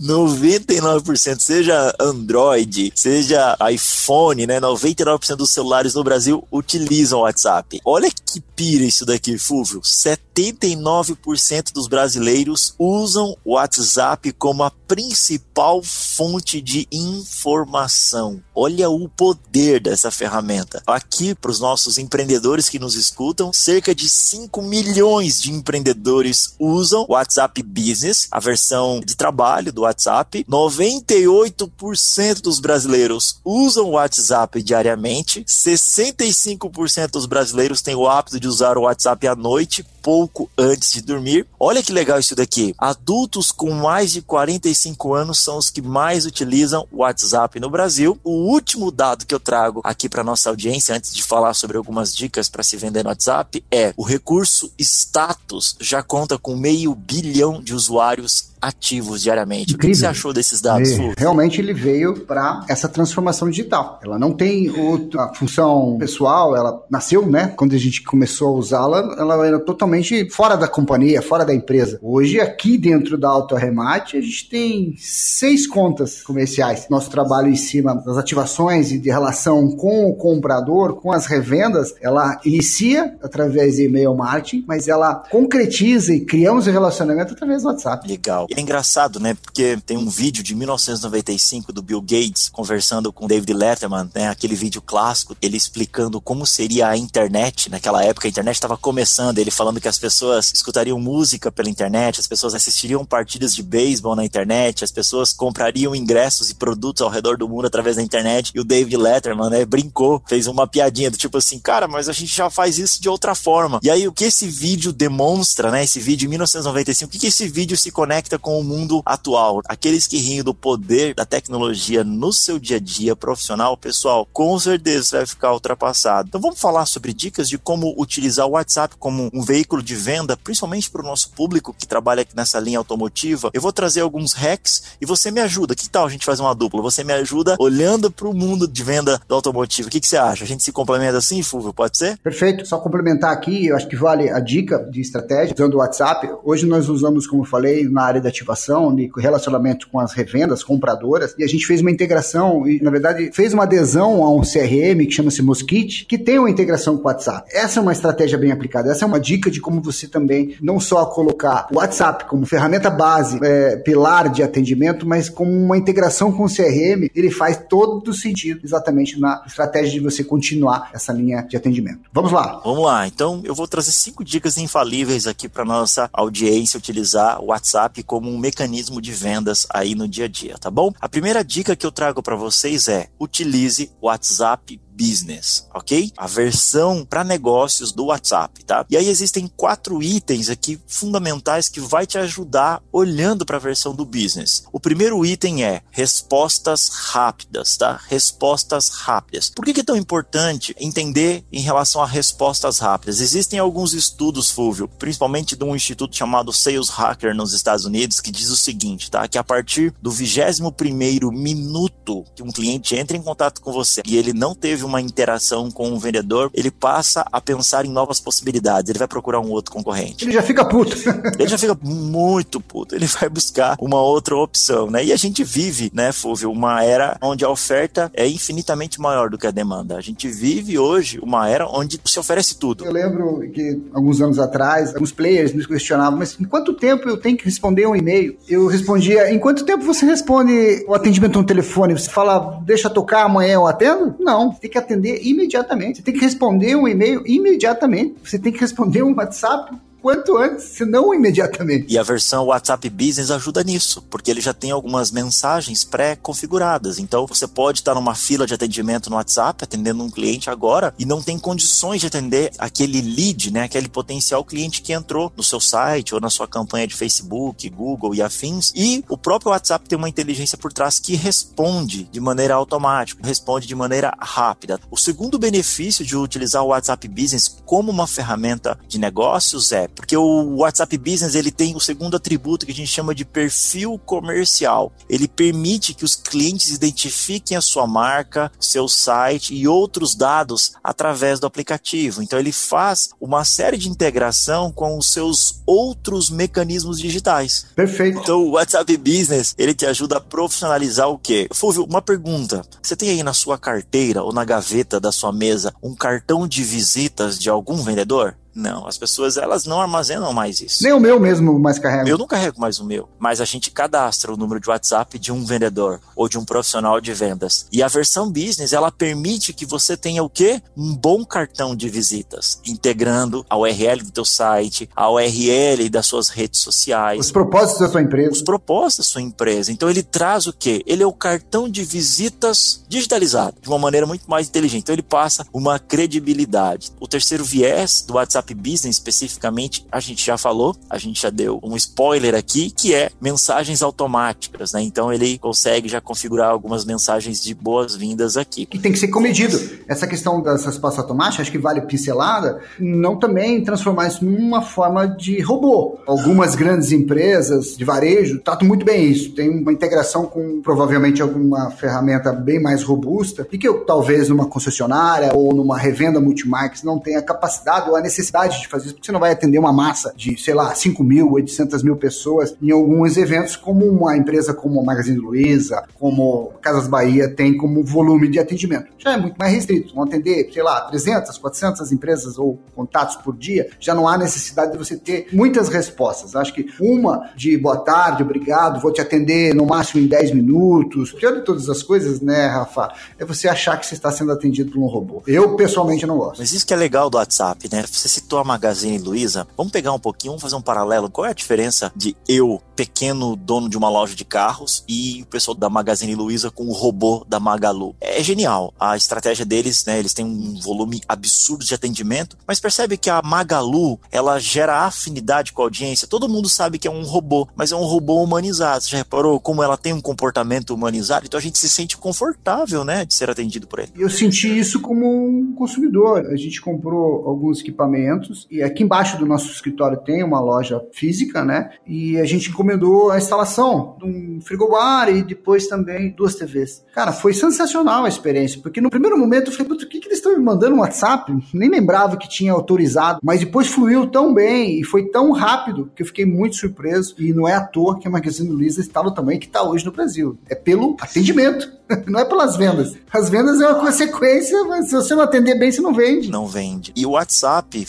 99%, 0.00 1.38
seja 1.38 1.94
Android, 2.00 2.92
seja 2.94 3.56
iPhone, 3.70 4.46
né? 4.46 4.60
99% 4.60 5.36
dos 5.36 5.50
celulares 5.50 5.94
no 5.94 6.04
Brasil 6.04 6.46
utilizam 6.50 7.20
o 7.20 7.22
WhatsApp. 7.22 7.80
Olha 7.84 8.10
que 8.10 8.40
pira 8.40 8.84
isso 8.84 9.06
daqui, 9.06 9.38
Fúvio. 9.38 9.80
79% 9.80 11.72
dos 11.72 11.86
brasileiros 11.86 12.74
usam 12.78 13.36
o 13.44 13.54
WhatsApp 13.54 14.32
como 14.32 14.62
a 14.62 14.70
principal 14.70 15.82
fonte 15.82 16.60
de 16.60 16.86
informação. 16.92 18.42
Olha 18.54 18.88
o 18.88 19.08
poder 19.08 19.80
dessa 19.80 20.10
ferramenta. 20.10 20.80
Aqui, 20.86 21.34
para 21.34 21.50
os 21.50 21.58
nossos 21.58 21.98
empreendedores 21.98 22.68
que 22.68 22.78
nos 22.78 22.94
escutam, 22.94 23.52
cerca 23.52 23.92
de 23.92 24.08
5 24.08 24.62
milhões 24.62 25.42
de 25.42 25.50
empreendedores 25.50 26.54
usam 26.58 27.04
o 27.08 27.14
WhatsApp 27.14 27.60
Business, 27.62 28.28
a 28.30 28.38
versão 28.38 29.00
de 29.00 29.16
trabalho 29.16 29.72
do 29.72 29.82
WhatsApp. 29.82 30.44
98% 30.48 32.40
dos 32.42 32.60
brasileiros 32.60 33.40
usam 33.44 33.86
o 33.86 33.92
WhatsApp 33.92 34.62
diariamente. 34.62 35.42
65% 35.44 37.10
dos 37.10 37.26
brasileiros 37.26 37.82
têm 37.82 37.94
o 37.94 38.06
hábito 38.08 38.38
de 38.38 38.46
usar 38.46 38.78
o 38.78 38.82
WhatsApp 38.82 39.26
à 39.26 39.34
noite, 39.34 39.84
pouco 40.02 40.50
antes 40.56 40.92
de 40.92 41.00
dormir. 41.00 41.46
Olha 41.58 41.82
que 41.82 41.92
legal 41.92 42.20
isso 42.20 42.36
daqui. 42.36 42.74
Adultos 42.78 43.50
com 43.50 43.70
mais 43.70 44.12
de 44.12 44.20
45 44.20 45.14
anos 45.14 45.38
são 45.38 45.56
os 45.56 45.70
que 45.70 45.80
mais 45.80 46.26
utilizam 46.26 46.86
o 46.92 46.98
WhatsApp 46.98 47.58
no 47.58 47.70
Brasil. 47.70 48.18
O 48.22 48.43
último 48.44 48.90
dado 48.90 49.26
que 49.26 49.34
eu 49.34 49.40
trago 49.40 49.80
aqui 49.84 50.08
para 50.08 50.24
nossa 50.24 50.50
audiência, 50.50 50.94
antes 50.94 51.14
de 51.14 51.22
falar 51.22 51.54
sobre 51.54 51.76
algumas 51.76 52.14
dicas 52.14 52.48
para 52.48 52.62
se 52.62 52.76
vender 52.76 53.02
no 53.02 53.10
WhatsApp, 53.10 53.64
é 53.70 53.92
o 53.96 54.02
recurso 54.02 54.72
status 54.78 55.76
já 55.80 56.02
conta 56.02 56.38
com 56.38 56.56
meio 56.56 56.94
bilhão 56.94 57.62
de 57.62 57.74
usuários 57.74 58.53
ativos 58.64 59.22
diariamente. 59.22 59.74
Incrível. 59.74 59.90
O 59.90 59.92
que 59.92 59.98
você 59.98 60.06
achou 60.06 60.32
desses 60.32 60.60
dados? 60.60 60.90
É, 60.90 61.14
realmente 61.18 61.60
ele 61.60 61.74
veio 61.74 62.20
para 62.20 62.64
essa 62.68 62.88
transformação 62.88 63.50
digital. 63.50 64.00
Ela 64.02 64.18
não 64.18 64.32
tem 64.32 64.70
outra 64.70 65.32
função 65.34 65.96
pessoal, 65.98 66.56
ela 66.56 66.82
nasceu, 66.90 67.26
né? 67.26 67.52
Quando 67.56 67.74
a 67.74 67.78
gente 67.78 68.02
começou 68.02 68.48
a 68.48 68.58
usá-la, 68.58 69.16
ela 69.18 69.46
era 69.46 69.58
totalmente 69.58 70.30
fora 70.30 70.56
da 70.56 70.66
companhia, 70.66 71.20
fora 71.20 71.44
da 71.44 71.54
empresa. 71.54 71.98
Hoje, 72.02 72.40
aqui 72.40 72.78
dentro 72.78 73.18
da 73.18 73.28
Auto 73.28 73.54
Remate, 73.54 74.16
a 74.16 74.20
gente 74.20 74.48
tem 74.48 74.94
seis 74.98 75.66
contas 75.66 76.22
comerciais. 76.22 76.86
Nosso 76.88 77.10
trabalho 77.10 77.48
em 77.48 77.56
cima 77.56 77.94
das 77.94 78.16
ativações 78.16 78.90
e 78.90 78.98
de 78.98 79.10
relação 79.10 79.76
com 79.76 80.06
o 80.06 80.14
comprador, 80.14 80.94
com 80.94 81.12
as 81.12 81.26
revendas, 81.26 81.94
ela 82.00 82.40
inicia 82.44 83.16
através 83.22 83.76
de 83.76 83.84
e-mail 83.84 84.14
marketing, 84.14 84.64
mas 84.66 84.88
ela 84.88 85.16
concretiza 85.30 86.14
e 86.14 86.20
criamos 86.20 86.66
o 86.66 86.70
relacionamento 86.70 87.34
através 87.34 87.62
do 87.62 87.68
WhatsApp. 87.68 88.08
Legal. 88.08 88.46
É 88.56 88.60
engraçado, 88.60 89.18
né? 89.18 89.34
Porque 89.34 89.76
tem 89.84 89.96
um 89.96 90.08
vídeo 90.08 90.42
de 90.42 90.54
1995 90.54 91.72
do 91.72 91.82
Bill 91.82 92.00
Gates 92.00 92.48
conversando 92.48 93.12
com 93.12 93.26
David 93.26 93.52
Letterman, 93.52 94.08
né? 94.14 94.28
Aquele 94.28 94.54
vídeo 94.54 94.80
clássico, 94.80 95.36
ele 95.42 95.56
explicando 95.56 96.20
como 96.20 96.46
seria 96.46 96.88
a 96.88 96.96
internet 96.96 97.68
naquela 97.68 98.04
época. 98.04 98.28
A 98.28 98.30
internet 98.30 98.54
estava 98.54 98.76
começando, 98.76 99.38
ele 99.38 99.50
falando 99.50 99.80
que 99.80 99.88
as 99.88 99.98
pessoas 99.98 100.52
escutariam 100.52 101.00
música 101.00 101.50
pela 101.50 101.68
internet, 101.68 102.20
as 102.20 102.28
pessoas 102.28 102.54
assistiriam 102.54 103.04
partidas 103.04 103.52
de 103.52 103.62
beisebol 103.62 104.14
na 104.14 104.24
internet, 104.24 104.84
as 104.84 104.92
pessoas 104.92 105.32
comprariam 105.32 105.94
ingressos 105.94 106.48
e 106.48 106.54
produtos 106.54 107.02
ao 107.02 107.10
redor 107.10 107.36
do 107.36 107.48
mundo 107.48 107.66
através 107.66 107.96
da 107.96 108.02
internet. 108.02 108.52
E 108.54 108.60
o 108.60 108.64
David 108.64 108.96
Letterman, 108.96 109.50
né, 109.50 109.64
brincou, 109.64 110.22
fez 110.28 110.46
uma 110.46 110.64
piadinha 110.64 111.10
do 111.10 111.16
tipo 111.16 111.38
assim, 111.38 111.58
cara, 111.58 111.88
mas 111.88 112.08
a 112.08 112.12
gente 112.12 112.32
já 112.32 112.48
faz 112.48 112.78
isso 112.78 113.02
de 113.02 113.08
outra 113.08 113.34
forma. 113.34 113.80
E 113.82 113.90
aí 113.90 114.06
o 114.06 114.12
que 114.12 114.26
esse 114.26 114.46
vídeo 114.46 114.92
demonstra, 114.92 115.72
né, 115.72 115.82
esse 115.82 115.98
vídeo 115.98 116.20
de 116.20 116.28
1995, 116.28 117.08
o 117.08 117.12
que, 117.12 117.18
que 117.18 117.26
esse 117.26 117.48
vídeo 117.48 117.76
se 117.76 117.90
conecta 117.90 118.38
com 118.44 118.60
o 118.60 118.62
mundo 118.62 119.02
atual? 119.06 119.62
Aqueles 119.66 120.06
que 120.06 120.18
riem 120.18 120.42
do 120.42 120.52
poder 120.52 121.14
da 121.14 121.24
tecnologia 121.24 122.04
no 122.04 122.30
seu 122.30 122.58
dia 122.58 122.76
a 122.76 122.80
dia 122.80 123.16
profissional, 123.16 123.74
pessoal, 123.74 124.28
com 124.30 124.58
certeza 124.58 125.16
vai 125.16 125.26
ficar 125.26 125.54
ultrapassado. 125.54 126.28
Então 126.28 126.40
vamos 126.40 126.60
falar 126.60 126.84
sobre 126.84 127.14
dicas 127.14 127.48
de 127.48 127.56
como 127.56 127.94
utilizar 127.98 128.46
o 128.46 128.50
WhatsApp 128.50 128.96
como 128.98 129.30
um 129.32 129.40
veículo 129.40 129.82
de 129.82 129.94
venda, 129.94 130.36
principalmente 130.36 130.90
para 130.90 131.00
o 131.00 131.06
nosso 131.06 131.30
público 131.30 131.74
que 131.76 131.86
trabalha 131.86 132.20
aqui 132.20 132.36
nessa 132.36 132.60
linha 132.60 132.76
automotiva. 132.76 133.50
Eu 133.54 133.62
vou 133.62 133.72
trazer 133.72 134.02
alguns 134.02 134.34
hacks 134.34 134.82
e 135.00 135.06
você 135.06 135.30
me 135.30 135.40
ajuda. 135.40 135.74
Que 135.74 135.88
tal 135.88 136.04
a 136.04 136.10
gente 136.10 136.26
fazer 136.26 136.42
uma 136.42 136.54
dupla? 136.54 136.82
Você 136.82 137.02
me 137.02 137.14
ajuda 137.14 137.56
olhando 137.58 138.10
para 138.10 138.28
o 138.28 138.34
mundo 138.34 138.68
de 138.68 138.82
venda 138.82 139.18
do 139.26 139.34
automotivo. 139.34 139.88
O 139.88 139.90
que, 139.90 140.00
que 140.00 140.06
você 140.06 140.18
acha? 140.18 140.44
A 140.44 140.46
gente 140.46 140.62
se 140.62 140.70
complementa 140.70 141.16
assim, 141.16 141.42
Fulvio? 141.42 141.72
Pode 141.72 141.96
ser? 141.96 142.18
Perfeito. 142.18 142.66
Só 142.66 142.78
complementar 142.78 143.32
aqui, 143.32 143.68
eu 143.68 143.76
acho 143.76 143.88
que 143.88 143.96
vale 143.96 144.28
a 144.28 144.38
dica 144.38 144.86
de 144.90 145.00
estratégia 145.00 145.54
usando 145.54 145.74
o 145.74 145.78
WhatsApp. 145.78 146.28
Hoje 146.44 146.66
nós 146.66 146.90
usamos, 146.90 147.26
como 147.26 147.42
eu 147.42 147.46
falei, 147.46 147.88
na 147.88 148.02
área 148.02 148.20
de 148.20 148.33
ativação, 148.34 148.94
de 148.94 149.10
relacionamento 149.16 149.88
com 149.88 149.98
as 149.98 150.12
revendas, 150.12 150.62
compradoras, 150.62 151.34
e 151.38 151.44
a 151.44 151.46
gente 151.46 151.66
fez 151.66 151.80
uma 151.80 151.90
integração 151.90 152.66
e, 152.66 152.82
na 152.82 152.90
verdade, 152.90 153.30
fez 153.32 153.54
uma 153.54 153.64
adesão 153.64 154.24
a 154.24 154.30
um 154.30 154.40
CRM 154.40 155.06
que 155.06 155.12
chama-se 155.12 155.42
Mosquite, 155.42 156.04
que 156.06 156.18
tem 156.18 156.38
uma 156.38 156.50
integração 156.50 156.96
com 156.96 157.04
o 157.04 157.06
WhatsApp. 157.06 157.48
Essa 157.52 157.80
é 157.80 157.82
uma 157.82 157.92
estratégia 157.92 158.36
bem 158.36 158.52
aplicada. 158.52 158.90
Essa 158.90 159.04
é 159.04 159.08
uma 159.08 159.20
dica 159.20 159.50
de 159.50 159.60
como 159.60 159.80
você 159.80 160.06
também 160.06 160.56
não 160.60 160.78
só 160.80 161.06
colocar 161.06 161.68
o 161.72 161.78
WhatsApp 161.78 162.24
como 162.26 162.44
ferramenta 162.46 162.90
base, 162.90 163.38
é, 163.42 163.76
pilar 163.76 164.28
de 164.28 164.42
atendimento, 164.42 165.06
mas 165.06 165.28
como 165.28 165.50
uma 165.50 165.76
integração 165.76 166.32
com 166.32 166.44
o 166.44 166.48
CRM, 166.48 167.08
ele 167.14 167.30
faz 167.30 167.60
todo 167.68 168.12
sentido 168.12 168.60
exatamente 168.64 169.18
na 169.18 169.42
estratégia 169.46 169.92
de 169.92 170.00
você 170.00 170.24
continuar 170.24 170.90
essa 170.92 171.12
linha 171.12 171.42
de 171.42 171.56
atendimento. 171.56 172.00
Vamos 172.12 172.32
lá. 172.32 172.60
Vamos 172.64 172.84
lá. 172.84 173.06
Então, 173.06 173.42
eu 173.44 173.54
vou 173.54 173.68
trazer 173.68 173.92
cinco 173.92 174.24
dicas 174.24 174.58
infalíveis 174.58 175.26
aqui 175.26 175.48
para 175.48 175.64
nossa 175.64 176.08
audiência 176.12 176.78
utilizar 176.78 177.40
o 177.40 177.46
WhatsApp 177.46 178.02
como 178.14 178.30
um 178.30 178.38
mecanismo 178.38 179.02
de 179.02 179.10
vendas 179.10 179.66
aí 179.70 179.96
no 179.96 180.06
dia 180.06 180.26
a 180.26 180.28
dia, 180.28 180.56
tá 180.56 180.70
bom? 180.70 180.92
A 181.00 181.08
primeira 181.08 181.42
dica 181.42 181.74
que 181.74 181.84
eu 181.84 181.90
trago 181.90 182.22
para 182.22 182.36
vocês 182.36 182.86
é 182.86 183.08
utilize 183.18 183.90
o 184.00 184.06
WhatsApp 184.06 184.80
Business, 184.94 185.66
ok? 185.74 186.12
A 186.16 186.26
versão 186.26 187.04
para 187.04 187.24
negócios 187.24 187.92
do 187.92 188.06
WhatsApp, 188.06 188.64
tá? 188.64 188.86
E 188.88 188.96
aí 188.96 189.08
existem 189.08 189.50
quatro 189.56 190.02
itens 190.02 190.48
aqui 190.48 190.80
fundamentais 190.86 191.68
que 191.68 191.80
vai 191.80 192.06
te 192.06 192.16
ajudar 192.18 192.82
olhando 192.92 193.44
para 193.44 193.56
a 193.56 193.60
versão 193.60 193.94
do 193.94 194.04
Business. 194.04 194.64
O 194.72 194.78
primeiro 194.78 195.24
item 195.24 195.64
é 195.64 195.82
respostas 195.90 196.88
rápidas, 196.88 197.76
tá? 197.76 198.00
Respostas 198.08 198.88
rápidas. 198.88 199.50
Por 199.50 199.64
que 199.64 199.80
é 199.80 199.84
tão 199.84 199.96
importante 199.96 200.74
entender 200.78 201.44
em 201.52 201.60
relação 201.60 202.02
a 202.02 202.06
respostas 202.06 202.78
rápidas? 202.78 203.20
Existem 203.20 203.58
alguns 203.58 203.92
estudos, 203.94 204.50
Fúvio, 204.50 204.86
principalmente 204.86 205.56
de 205.56 205.64
um 205.64 205.74
instituto 205.74 206.16
chamado 206.16 206.52
Sales 206.52 206.88
Hacker 206.88 207.34
nos 207.34 207.52
Estados 207.52 207.84
Unidos, 207.84 208.20
que 208.20 208.30
diz 208.30 208.48
o 208.50 208.56
seguinte, 208.56 209.10
tá? 209.10 209.26
Que 209.26 209.38
a 209.38 209.44
partir 209.44 209.92
do 210.00 210.10
21 210.10 210.70
primeiro 210.70 211.32
minuto 211.32 212.24
que 212.34 212.42
um 212.42 212.50
cliente 212.50 212.94
entra 212.94 213.16
em 213.16 213.22
contato 213.22 213.60
com 213.60 213.72
você 213.72 214.02
e 214.06 214.16
ele 214.16 214.32
não 214.32 214.54
teve 214.54 214.83
uma 214.84 215.00
interação 215.00 215.70
com 215.70 215.90
o 215.90 215.94
um 215.94 215.98
vendedor, 215.98 216.50
ele 216.54 216.70
passa 216.70 217.26
a 217.30 217.40
pensar 217.40 217.84
em 217.84 217.90
novas 217.90 218.20
possibilidades. 218.20 218.90
Ele 218.90 218.98
vai 218.98 219.08
procurar 219.08 219.40
um 219.40 219.50
outro 219.50 219.72
concorrente. 219.72 220.24
Ele 220.24 220.32
já 220.32 220.42
fica 220.42 220.64
puto. 220.64 220.96
ele 221.38 221.48
já 221.48 221.58
fica 221.58 221.76
muito 221.82 222.60
puto. 222.60 222.94
Ele 222.94 223.06
vai 223.06 223.28
buscar 223.28 223.76
uma 223.78 224.00
outra 224.00 224.36
opção, 224.36 224.90
né? 224.90 225.04
E 225.04 225.12
a 225.12 225.16
gente 225.16 225.44
vive, 225.44 225.90
né, 225.94 226.12
Fúvio, 226.12 226.50
uma 226.50 226.82
era 226.82 227.16
onde 227.22 227.44
a 227.44 227.50
oferta 227.50 228.10
é 228.14 228.26
infinitamente 228.26 229.00
maior 229.00 229.30
do 229.30 229.38
que 229.38 229.46
a 229.46 229.50
demanda. 229.50 229.96
A 229.96 230.00
gente 230.00 230.28
vive 230.28 230.78
hoje 230.78 231.18
uma 231.22 231.48
era 231.48 231.66
onde 231.66 232.00
se 232.04 232.18
oferece 232.18 232.56
tudo. 232.56 232.84
Eu 232.84 232.92
lembro 232.92 233.40
que 233.52 233.80
alguns 233.92 234.20
anos 234.20 234.38
atrás, 234.38 234.94
alguns 234.94 235.12
players 235.12 235.52
me 235.52 235.66
questionavam, 235.66 236.18
mas 236.18 236.38
em 236.40 236.44
quanto 236.44 236.74
tempo 236.74 237.08
eu 237.08 237.16
tenho 237.16 237.36
que 237.36 237.44
responder 237.44 237.86
um 237.86 237.96
e-mail? 237.96 238.36
Eu 238.48 238.66
respondia, 238.66 239.32
em 239.32 239.38
quanto 239.38 239.64
tempo 239.64 239.84
você 239.84 240.04
responde 240.06 240.84
o 240.88 240.94
atendimento 240.94 241.38
no 241.38 241.44
telefone? 241.44 241.94
Você 241.94 242.10
fala, 242.10 242.60
deixa 242.64 242.90
tocar 242.90 243.24
amanhã 243.24 243.54
eu 243.54 243.66
atendo? 243.66 244.14
Não, 244.18 244.52
tem 244.52 244.70
que 244.70 244.73
atender 244.78 245.20
imediatamente. 245.22 246.02
Tem 246.02 246.14
que 246.14 246.20
responder 246.20 246.76
um 246.76 246.86
e-mail 246.88 247.22
imediatamente. 247.26 248.16
Você 248.24 248.38
tem 248.38 248.52
que 248.52 248.60
responder 248.60 249.02
um 249.02 249.14
WhatsApp 249.14 249.74
quanto 250.04 250.36
antes, 250.36 250.66
se 250.66 250.84
não 250.84 251.14
imediatamente. 251.14 251.86
E 251.88 251.96
a 251.96 252.02
versão 252.02 252.44
WhatsApp 252.44 252.90
Business 252.90 253.30
ajuda 253.30 253.64
nisso, 253.64 254.02
porque 254.10 254.30
ele 254.30 254.42
já 254.42 254.52
tem 254.52 254.70
algumas 254.70 255.10
mensagens 255.10 255.82
pré-configuradas. 255.82 256.98
Então 256.98 257.26
você 257.26 257.46
pode 257.46 257.78
estar 257.78 257.94
numa 257.94 258.14
fila 258.14 258.46
de 258.46 258.52
atendimento 258.52 259.08
no 259.08 259.16
WhatsApp, 259.16 259.64
atendendo 259.64 260.02
um 260.02 260.10
cliente 260.10 260.50
agora, 260.50 260.92
e 260.98 261.06
não 261.06 261.22
tem 261.22 261.38
condições 261.38 262.02
de 262.02 262.06
atender 262.06 262.52
aquele 262.58 263.00
lead, 263.00 263.50
né, 263.50 263.62
aquele 263.62 263.88
potencial 263.88 264.44
cliente 264.44 264.82
que 264.82 264.92
entrou 264.92 265.32
no 265.34 265.42
seu 265.42 265.58
site 265.58 266.14
ou 266.14 266.20
na 266.20 266.28
sua 266.28 266.46
campanha 266.46 266.86
de 266.86 266.94
Facebook, 266.94 267.66
Google 267.70 268.14
e 268.14 268.20
afins. 268.20 268.74
E 268.76 269.02
o 269.08 269.16
próprio 269.16 269.52
WhatsApp 269.52 269.88
tem 269.88 269.96
uma 269.96 270.10
inteligência 270.10 270.58
por 270.58 270.70
trás 270.70 270.98
que 270.98 271.16
responde 271.16 272.04
de 272.12 272.20
maneira 272.20 272.54
automática, 272.54 273.26
responde 273.26 273.66
de 273.66 273.74
maneira 273.74 274.12
rápida. 274.20 274.78
O 274.90 274.98
segundo 274.98 275.38
benefício 275.38 276.04
de 276.04 276.14
utilizar 276.14 276.62
o 276.62 276.68
WhatsApp 276.68 277.08
Business 277.08 277.48
como 277.64 277.90
uma 277.90 278.06
ferramenta 278.06 278.78
de 278.86 278.98
negócios 278.98 279.72
é 279.72 279.88
porque 279.94 280.16
o 280.16 280.56
WhatsApp 280.56 280.96
Business 280.98 281.34
ele 281.34 281.50
tem 281.50 281.74
o 281.74 281.80
segundo 281.80 282.16
atributo 282.16 282.66
que 282.66 282.72
a 282.72 282.74
gente 282.74 282.88
chama 282.88 283.14
de 283.14 283.24
perfil 283.24 283.98
comercial. 283.98 284.92
Ele 285.08 285.28
permite 285.28 285.94
que 285.94 286.04
os 286.04 286.14
clientes 286.14 286.70
identifiquem 286.70 287.56
a 287.56 287.60
sua 287.60 287.86
marca, 287.86 288.50
seu 288.58 288.88
site 288.88 289.54
e 289.54 289.66
outros 289.66 290.14
dados 290.14 290.72
através 290.82 291.40
do 291.40 291.46
aplicativo. 291.46 292.22
Então 292.22 292.38
ele 292.38 292.52
faz 292.52 293.10
uma 293.20 293.44
série 293.44 293.76
de 293.76 293.88
integração 293.88 294.70
com 294.72 294.98
os 294.98 295.10
seus 295.10 295.62
outros 295.66 296.30
mecanismos 296.30 296.98
digitais. 296.98 297.66
Perfeito. 297.74 298.18
Então 298.20 298.42
o 298.42 298.50
WhatsApp 298.52 298.96
Business 298.96 299.54
ele 299.56 299.74
te 299.74 299.86
ajuda 299.86 300.16
a 300.16 300.20
profissionalizar 300.20 301.08
o 301.08 301.18
quê? 301.18 301.48
Fúvio, 301.52 301.84
uma 301.84 302.02
pergunta. 302.02 302.62
Você 302.82 302.96
tem 302.96 303.10
aí 303.10 303.22
na 303.22 303.32
sua 303.32 303.58
carteira 303.58 304.22
ou 304.22 304.32
na 304.32 304.44
gaveta 304.44 305.00
da 305.00 305.12
sua 305.12 305.32
mesa 305.32 305.74
um 305.82 305.94
cartão 305.94 306.46
de 306.46 306.62
visitas 306.62 307.38
de 307.38 307.48
algum 307.48 307.76
vendedor? 307.76 308.36
Não, 308.54 308.86
as 308.86 308.96
pessoas 308.96 309.36
elas 309.36 309.64
não 309.64 309.80
armazenam 309.80 310.32
mais 310.32 310.60
isso. 310.60 310.82
Nem 310.82 310.92
o 310.92 311.00
meu 311.00 311.18
mesmo 311.18 311.58
mais 311.58 311.78
carrego. 311.78 312.08
Eu 312.08 312.18
não 312.18 312.26
carrego 312.26 312.60
mais 312.60 312.78
o 312.78 312.84
meu, 312.84 313.08
mas 313.18 313.40
a 313.40 313.44
gente 313.44 313.70
cadastra 313.70 314.32
o 314.32 314.36
número 314.36 314.60
de 314.60 314.68
WhatsApp 314.68 315.18
de 315.18 315.32
um 315.32 315.44
vendedor 315.44 316.00
ou 316.14 316.28
de 316.28 316.38
um 316.38 316.44
profissional 316.44 317.00
de 317.00 317.12
vendas. 317.12 317.66
E 317.72 317.82
a 317.82 317.88
versão 317.88 318.30
business, 318.30 318.72
ela 318.72 318.92
permite 318.92 319.52
que 319.52 319.66
você 319.66 319.96
tenha 319.96 320.22
o 320.22 320.30
quê? 320.30 320.62
Um 320.76 320.94
bom 320.94 321.24
cartão 321.24 321.74
de 321.74 321.88
visitas, 321.88 322.60
integrando 322.66 323.44
a 323.48 323.58
URL 323.58 324.02
do 324.04 324.10
teu 324.10 324.24
site, 324.24 324.88
a 324.94 325.10
URL 325.10 325.88
das 325.90 326.06
suas 326.06 326.28
redes 326.28 326.60
sociais. 326.60 327.20
Os 327.20 327.32
propósitos 327.32 327.80
da 327.80 327.88
sua 327.88 328.02
empresa. 328.02 328.30
Os 328.30 328.42
propósitos 328.42 329.06
da 329.06 329.12
sua 329.12 329.22
empresa. 329.22 329.72
Então 329.72 329.90
ele 329.90 330.02
traz 330.02 330.46
o 330.46 330.52
quê? 330.52 330.82
Ele 330.86 331.02
é 331.02 331.06
o 331.06 331.12
cartão 331.12 331.68
de 331.68 331.82
visitas 331.84 332.84
digitalizado, 332.88 333.56
de 333.60 333.68
uma 333.68 333.78
maneira 333.78 334.06
muito 334.06 334.28
mais 334.28 334.48
inteligente. 334.48 334.82
Então 334.82 334.94
ele 334.94 335.02
passa 335.02 335.46
uma 335.52 335.78
credibilidade. 335.78 336.92
O 337.00 337.08
terceiro 337.08 337.44
viés 337.44 338.02
do 338.02 338.14
WhatsApp 338.14 338.43
Business 338.52 338.96
especificamente, 338.96 339.86
a 339.90 340.00
gente 340.00 340.24
já 340.26 340.36
falou, 340.36 340.76
a 340.90 340.98
gente 340.98 341.22
já 341.22 341.30
deu 341.30 341.60
um 341.62 341.76
spoiler 341.76 342.34
aqui, 342.34 342.70
que 342.70 342.92
é 342.92 343.10
mensagens 343.20 343.82
automáticas, 343.82 344.72
né? 344.72 344.82
Então 344.82 345.12
ele 345.12 345.38
consegue 345.38 345.88
já 345.88 346.00
configurar 346.00 346.50
algumas 346.50 346.84
mensagens 346.84 347.42
de 347.42 347.54
boas-vindas 347.54 348.36
aqui. 348.36 348.68
E 348.72 348.78
tem 348.78 348.92
que 348.92 348.98
ser 348.98 349.08
comedido. 349.08 349.58
Essa 349.88 350.06
questão 350.06 350.42
das 350.42 350.64
respostas 350.64 351.02
automáticas, 351.02 351.42
acho 351.42 351.52
que 351.52 351.58
vale 351.58 351.82
pincelada, 351.82 352.60
não 352.78 353.18
também 353.18 353.62
transformar 353.62 354.08
isso 354.08 354.24
numa 354.24 354.62
forma 354.62 355.06
de 355.06 355.40
robô. 355.40 355.98
Algumas 356.06 356.54
grandes 356.54 356.90
empresas 356.92 357.76
de 357.76 357.84
varejo 357.84 358.40
tratam 358.40 358.66
muito 358.66 358.84
bem 358.84 359.10
isso. 359.10 359.30
Tem 359.30 359.48
uma 359.48 359.72
integração 359.72 360.26
com 360.26 360.60
provavelmente 360.62 361.22
alguma 361.22 361.70
ferramenta 361.70 362.32
bem 362.32 362.60
mais 362.60 362.82
robusta 362.82 363.46
e 363.52 363.58
que 363.58 363.68
eu, 363.68 363.84
talvez 363.84 364.28
numa 364.28 364.46
concessionária 364.46 365.32
ou 365.34 365.54
numa 365.54 365.78
revenda 365.78 366.20
multimarcas 366.20 366.82
não 366.82 366.98
tenha 366.98 367.22
capacidade 367.22 367.88
ou 367.88 367.96
a 367.96 368.00
necessidade 368.00 368.33
de 368.34 368.68
fazer 368.68 368.86
isso, 368.86 368.94
porque 368.94 369.06
você 369.06 369.12
não 369.12 369.20
vai 369.20 369.32
atender 369.32 369.58
uma 369.58 369.72
massa 369.72 370.12
de, 370.16 370.36
sei 370.36 370.54
lá, 370.54 370.74
5 370.74 371.02
mil, 371.04 371.32
800 371.32 371.82
mil 371.82 371.96
pessoas 371.96 372.54
em 372.60 372.70
alguns 372.70 373.16
eventos, 373.16 373.56
como 373.56 373.86
uma 373.86 374.16
empresa 374.16 374.52
como 374.52 374.80
a 374.80 374.84
Magazine 374.84 375.18
Luiza, 375.18 375.84
como 375.98 376.52
Casas 376.60 376.88
Bahia 376.88 377.28
tem 377.28 377.56
como 377.56 377.84
volume 377.84 378.28
de 378.28 378.38
atendimento. 378.38 378.88
Já 378.98 379.12
é 379.12 379.16
muito 379.16 379.36
mais 379.36 379.52
restrito. 379.52 379.94
Vão 379.94 380.04
atender, 380.04 380.50
sei 380.52 380.62
lá, 380.62 380.82
300, 380.82 381.38
400 381.38 381.92
empresas 381.92 382.38
ou 382.38 382.58
contatos 382.74 383.16
por 383.16 383.36
dia, 383.36 383.70
já 383.78 383.94
não 383.94 384.08
há 384.08 384.18
necessidade 384.18 384.72
de 384.72 384.78
você 384.78 384.96
ter 384.96 385.28
muitas 385.32 385.68
respostas. 385.68 386.34
Acho 386.34 386.52
que 386.52 386.66
uma 386.80 387.30
de 387.36 387.56
boa 387.56 387.76
tarde, 387.76 388.22
obrigado, 388.22 388.80
vou 388.80 388.92
te 388.92 389.00
atender 389.00 389.54
no 389.54 389.66
máximo 389.66 390.02
em 390.02 390.06
10 390.06 390.32
minutos. 390.32 391.12
Pior 391.12 391.34
de 391.34 391.44
todas 391.44 391.68
as 391.68 391.82
coisas, 391.82 392.20
né, 392.20 392.46
Rafa, 392.46 392.92
é 393.18 393.24
você 393.24 393.48
achar 393.48 393.78
que 393.78 393.86
você 393.86 393.94
está 393.94 394.10
sendo 394.10 394.32
atendido 394.32 394.72
por 394.72 394.80
um 394.80 394.86
robô. 394.86 395.22
Eu, 395.26 395.54
pessoalmente, 395.56 396.06
não 396.06 396.16
gosto. 396.16 396.38
Mas 396.38 396.52
isso 396.52 396.66
que 396.66 396.74
é 396.74 396.76
legal 396.76 397.08
do 397.08 397.16
WhatsApp, 397.16 397.68
né? 397.70 397.84
Você 397.90 398.23
citou 398.24 398.38
a 398.38 398.44
Magazine 398.44 398.98
Luiza. 398.98 399.46
Vamos 399.56 399.70
pegar 399.70 399.92
um 399.92 399.98
pouquinho, 399.98 400.32
vamos 400.32 400.42
fazer 400.42 400.56
um 400.56 400.62
paralelo. 400.62 401.10
Qual 401.10 401.26
é 401.26 401.30
a 401.30 401.34
diferença 401.34 401.92
de 401.94 402.16
eu, 402.26 402.60
pequeno 402.74 403.36
dono 403.36 403.68
de 403.68 403.76
uma 403.76 403.90
loja 403.90 404.14
de 404.14 404.24
carros, 404.24 404.82
e 404.88 405.22
o 405.22 405.26
pessoal 405.26 405.54
da 405.54 405.68
Magazine 405.68 406.14
Luiza 406.14 406.50
com 406.50 406.64
o 406.64 406.72
robô 406.72 407.24
da 407.28 407.38
Magalu? 407.38 407.94
É 408.00 408.22
genial. 408.22 408.72
A 408.80 408.96
estratégia 408.96 409.44
deles, 409.44 409.84
né? 409.84 409.98
Eles 409.98 410.14
têm 410.14 410.24
um 410.24 410.58
volume 410.60 411.02
absurdo 411.06 411.64
de 411.64 411.74
atendimento, 411.74 412.36
mas 412.46 412.58
percebe 412.58 412.96
que 412.96 413.10
a 413.10 413.20
Magalu, 413.22 414.00
ela 414.10 414.38
gera 414.38 414.86
afinidade 414.86 415.52
com 415.52 415.60
a 415.60 415.66
audiência. 415.66 416.08
Todo 416.08 416.28
mundo 416.28 416.48
sabe 416.48 416.78
que 416.78 416.88
é 416.88 416.90
um 416.90 417.04
robô, 417.04 417.46
mas 417.54 417.72
é 417.72 417.76
um 417.76 417.84
robô 417.84 418.22
humanizado. 418.22 418.82
Você 418.82 418.90
já 418.90 418.96
reparou 418.98 419.38
como 419.38 419.62
ela 419.62 419.76
tem 419.76 419.92
um 419.92 420.00
comportamento 420.00 420.70
humanizado? 420.70 421.26
Então 421.26 421.38
a 421.38 421.42
gente 421.42 421.58
se 421.58 421.68
sente 421.68 421.96
confortável, 421.96 422.84
né, 422.84 423.04
de 423.04 423.12
ser 423.12 423.28
atendido 423.28 423.66
por 423.66 423.80
ele. 423.80 423.92
Eu 423.96 424.08
senti 424.08 424.58
isso 424.58 424.80
como 424.80 425.04
um 425.06 425.54
consumidor. 425.54 426.26
A 426.26 426.36
gente 426.36 426.60
comprou 426.60 427.28
alguns 427.28 427.60
equipamentos 427.60 428.13
e 428.50 428.62
aqui 428.62 428.82
embaixo 428.82 429.18
do 429.18 429.26
nosso 429.26 429.50
escritório 429.50 429.98
tem 429.98 430.22
uma 430.22 430.40
loja 430.40 430.82
física, 430.92 431.44
né? 431.44 431.70
E 431.86 432.18
a 432.18 432.24
gente 432.24 432.50
encomendou 432.50 433.10
a 433.10 433.18
instalação 433.18 433.96
de 433.98 434.04
um 434.04 434.40
frigobar 434.40 435.08
e 435.08 435.22
depois 435.22 435.66
também 435.66 436.10
duas 436.10 436.34
TVs. 436.34 436.84
Cara, 436.94 437.12
foi 437.12 437.32
sensacional 437.32 438.04
a 438.04 438.08
experiência, 438.08 438.60
porque 438.62 438.80
no 438.80 438.90
primeiro 438.90 439.18
momento 439.18 439.50
eu 439.50 439.56
falei, 439.56 439.72
o 439.72 439.76
que, 439.76 440.00
que 440.00 440.08
eles 440.08 440.18
estão 440.18 440.36
me 440.36 440.42
mandando 440.42 440.76
um 440.76 440.80
WhatsApp? 440.80 441.32
Nem 441.52 441.70
lembrava 441.70 442.16
que 442.16 442.28
tinha 442.28 442.52
autorizado, 442.52 443.20
mas 443.22 443.40
depois 443.40 443.68
fluiu 443.68 444.06
tão 444.06 444.32
bem 444.32 444.80
e 444.80 444.84
foi 444.84 445.08
tão 445.08 445.32
rápido 445.32 445.90
que 445.94 446.02
eu 446.02 446.06
fiquei 446.06 446.24
muito 446.24 446.56
surpreso. 446.56 447.14
E 447.18 447.32
não 447.32 447.48
é 447.48 447.54
à 447.54 447.60
toa 447.60 447.98
que 447.98 448.08
a 448.08 448.10
Magazine 448.10 448.50
Luiza 448.50 448.82
no 449.02 449.14
tamanho 449.14 449.40
que 449.40 449.46
está 449.46 449.62
hoje 449.62 449.84
no 449.84 449.92
Brasil. 449.92 450.38
É 450.48 450.54
pelo 450.54 450.96
atendimento. 451.00 451.72
Não 452.06 452.18
é 452.18 452.24
pelas 452.24 452.56
vendas. 452.56 452.94
As 453.12 453.28
vendas 453.28 453.60
é 453.60 453.68
uma 453.68 453.78
consequência, 453.78 454.64
mas 454.64 454.88
se 454.88 454.94
você 454.94 455.14
não 455.14 455.22
atender 455.22 455.58
bem, 455.58 455.70
você 455.70 455.82
não 455.82 455.92
vende. 455.92 456.30
Não 456.30 456.46
vende. 456.46 456.92
E 456.96 457.04
o 457.04 457.10
WhatsApp, 457.10 457.84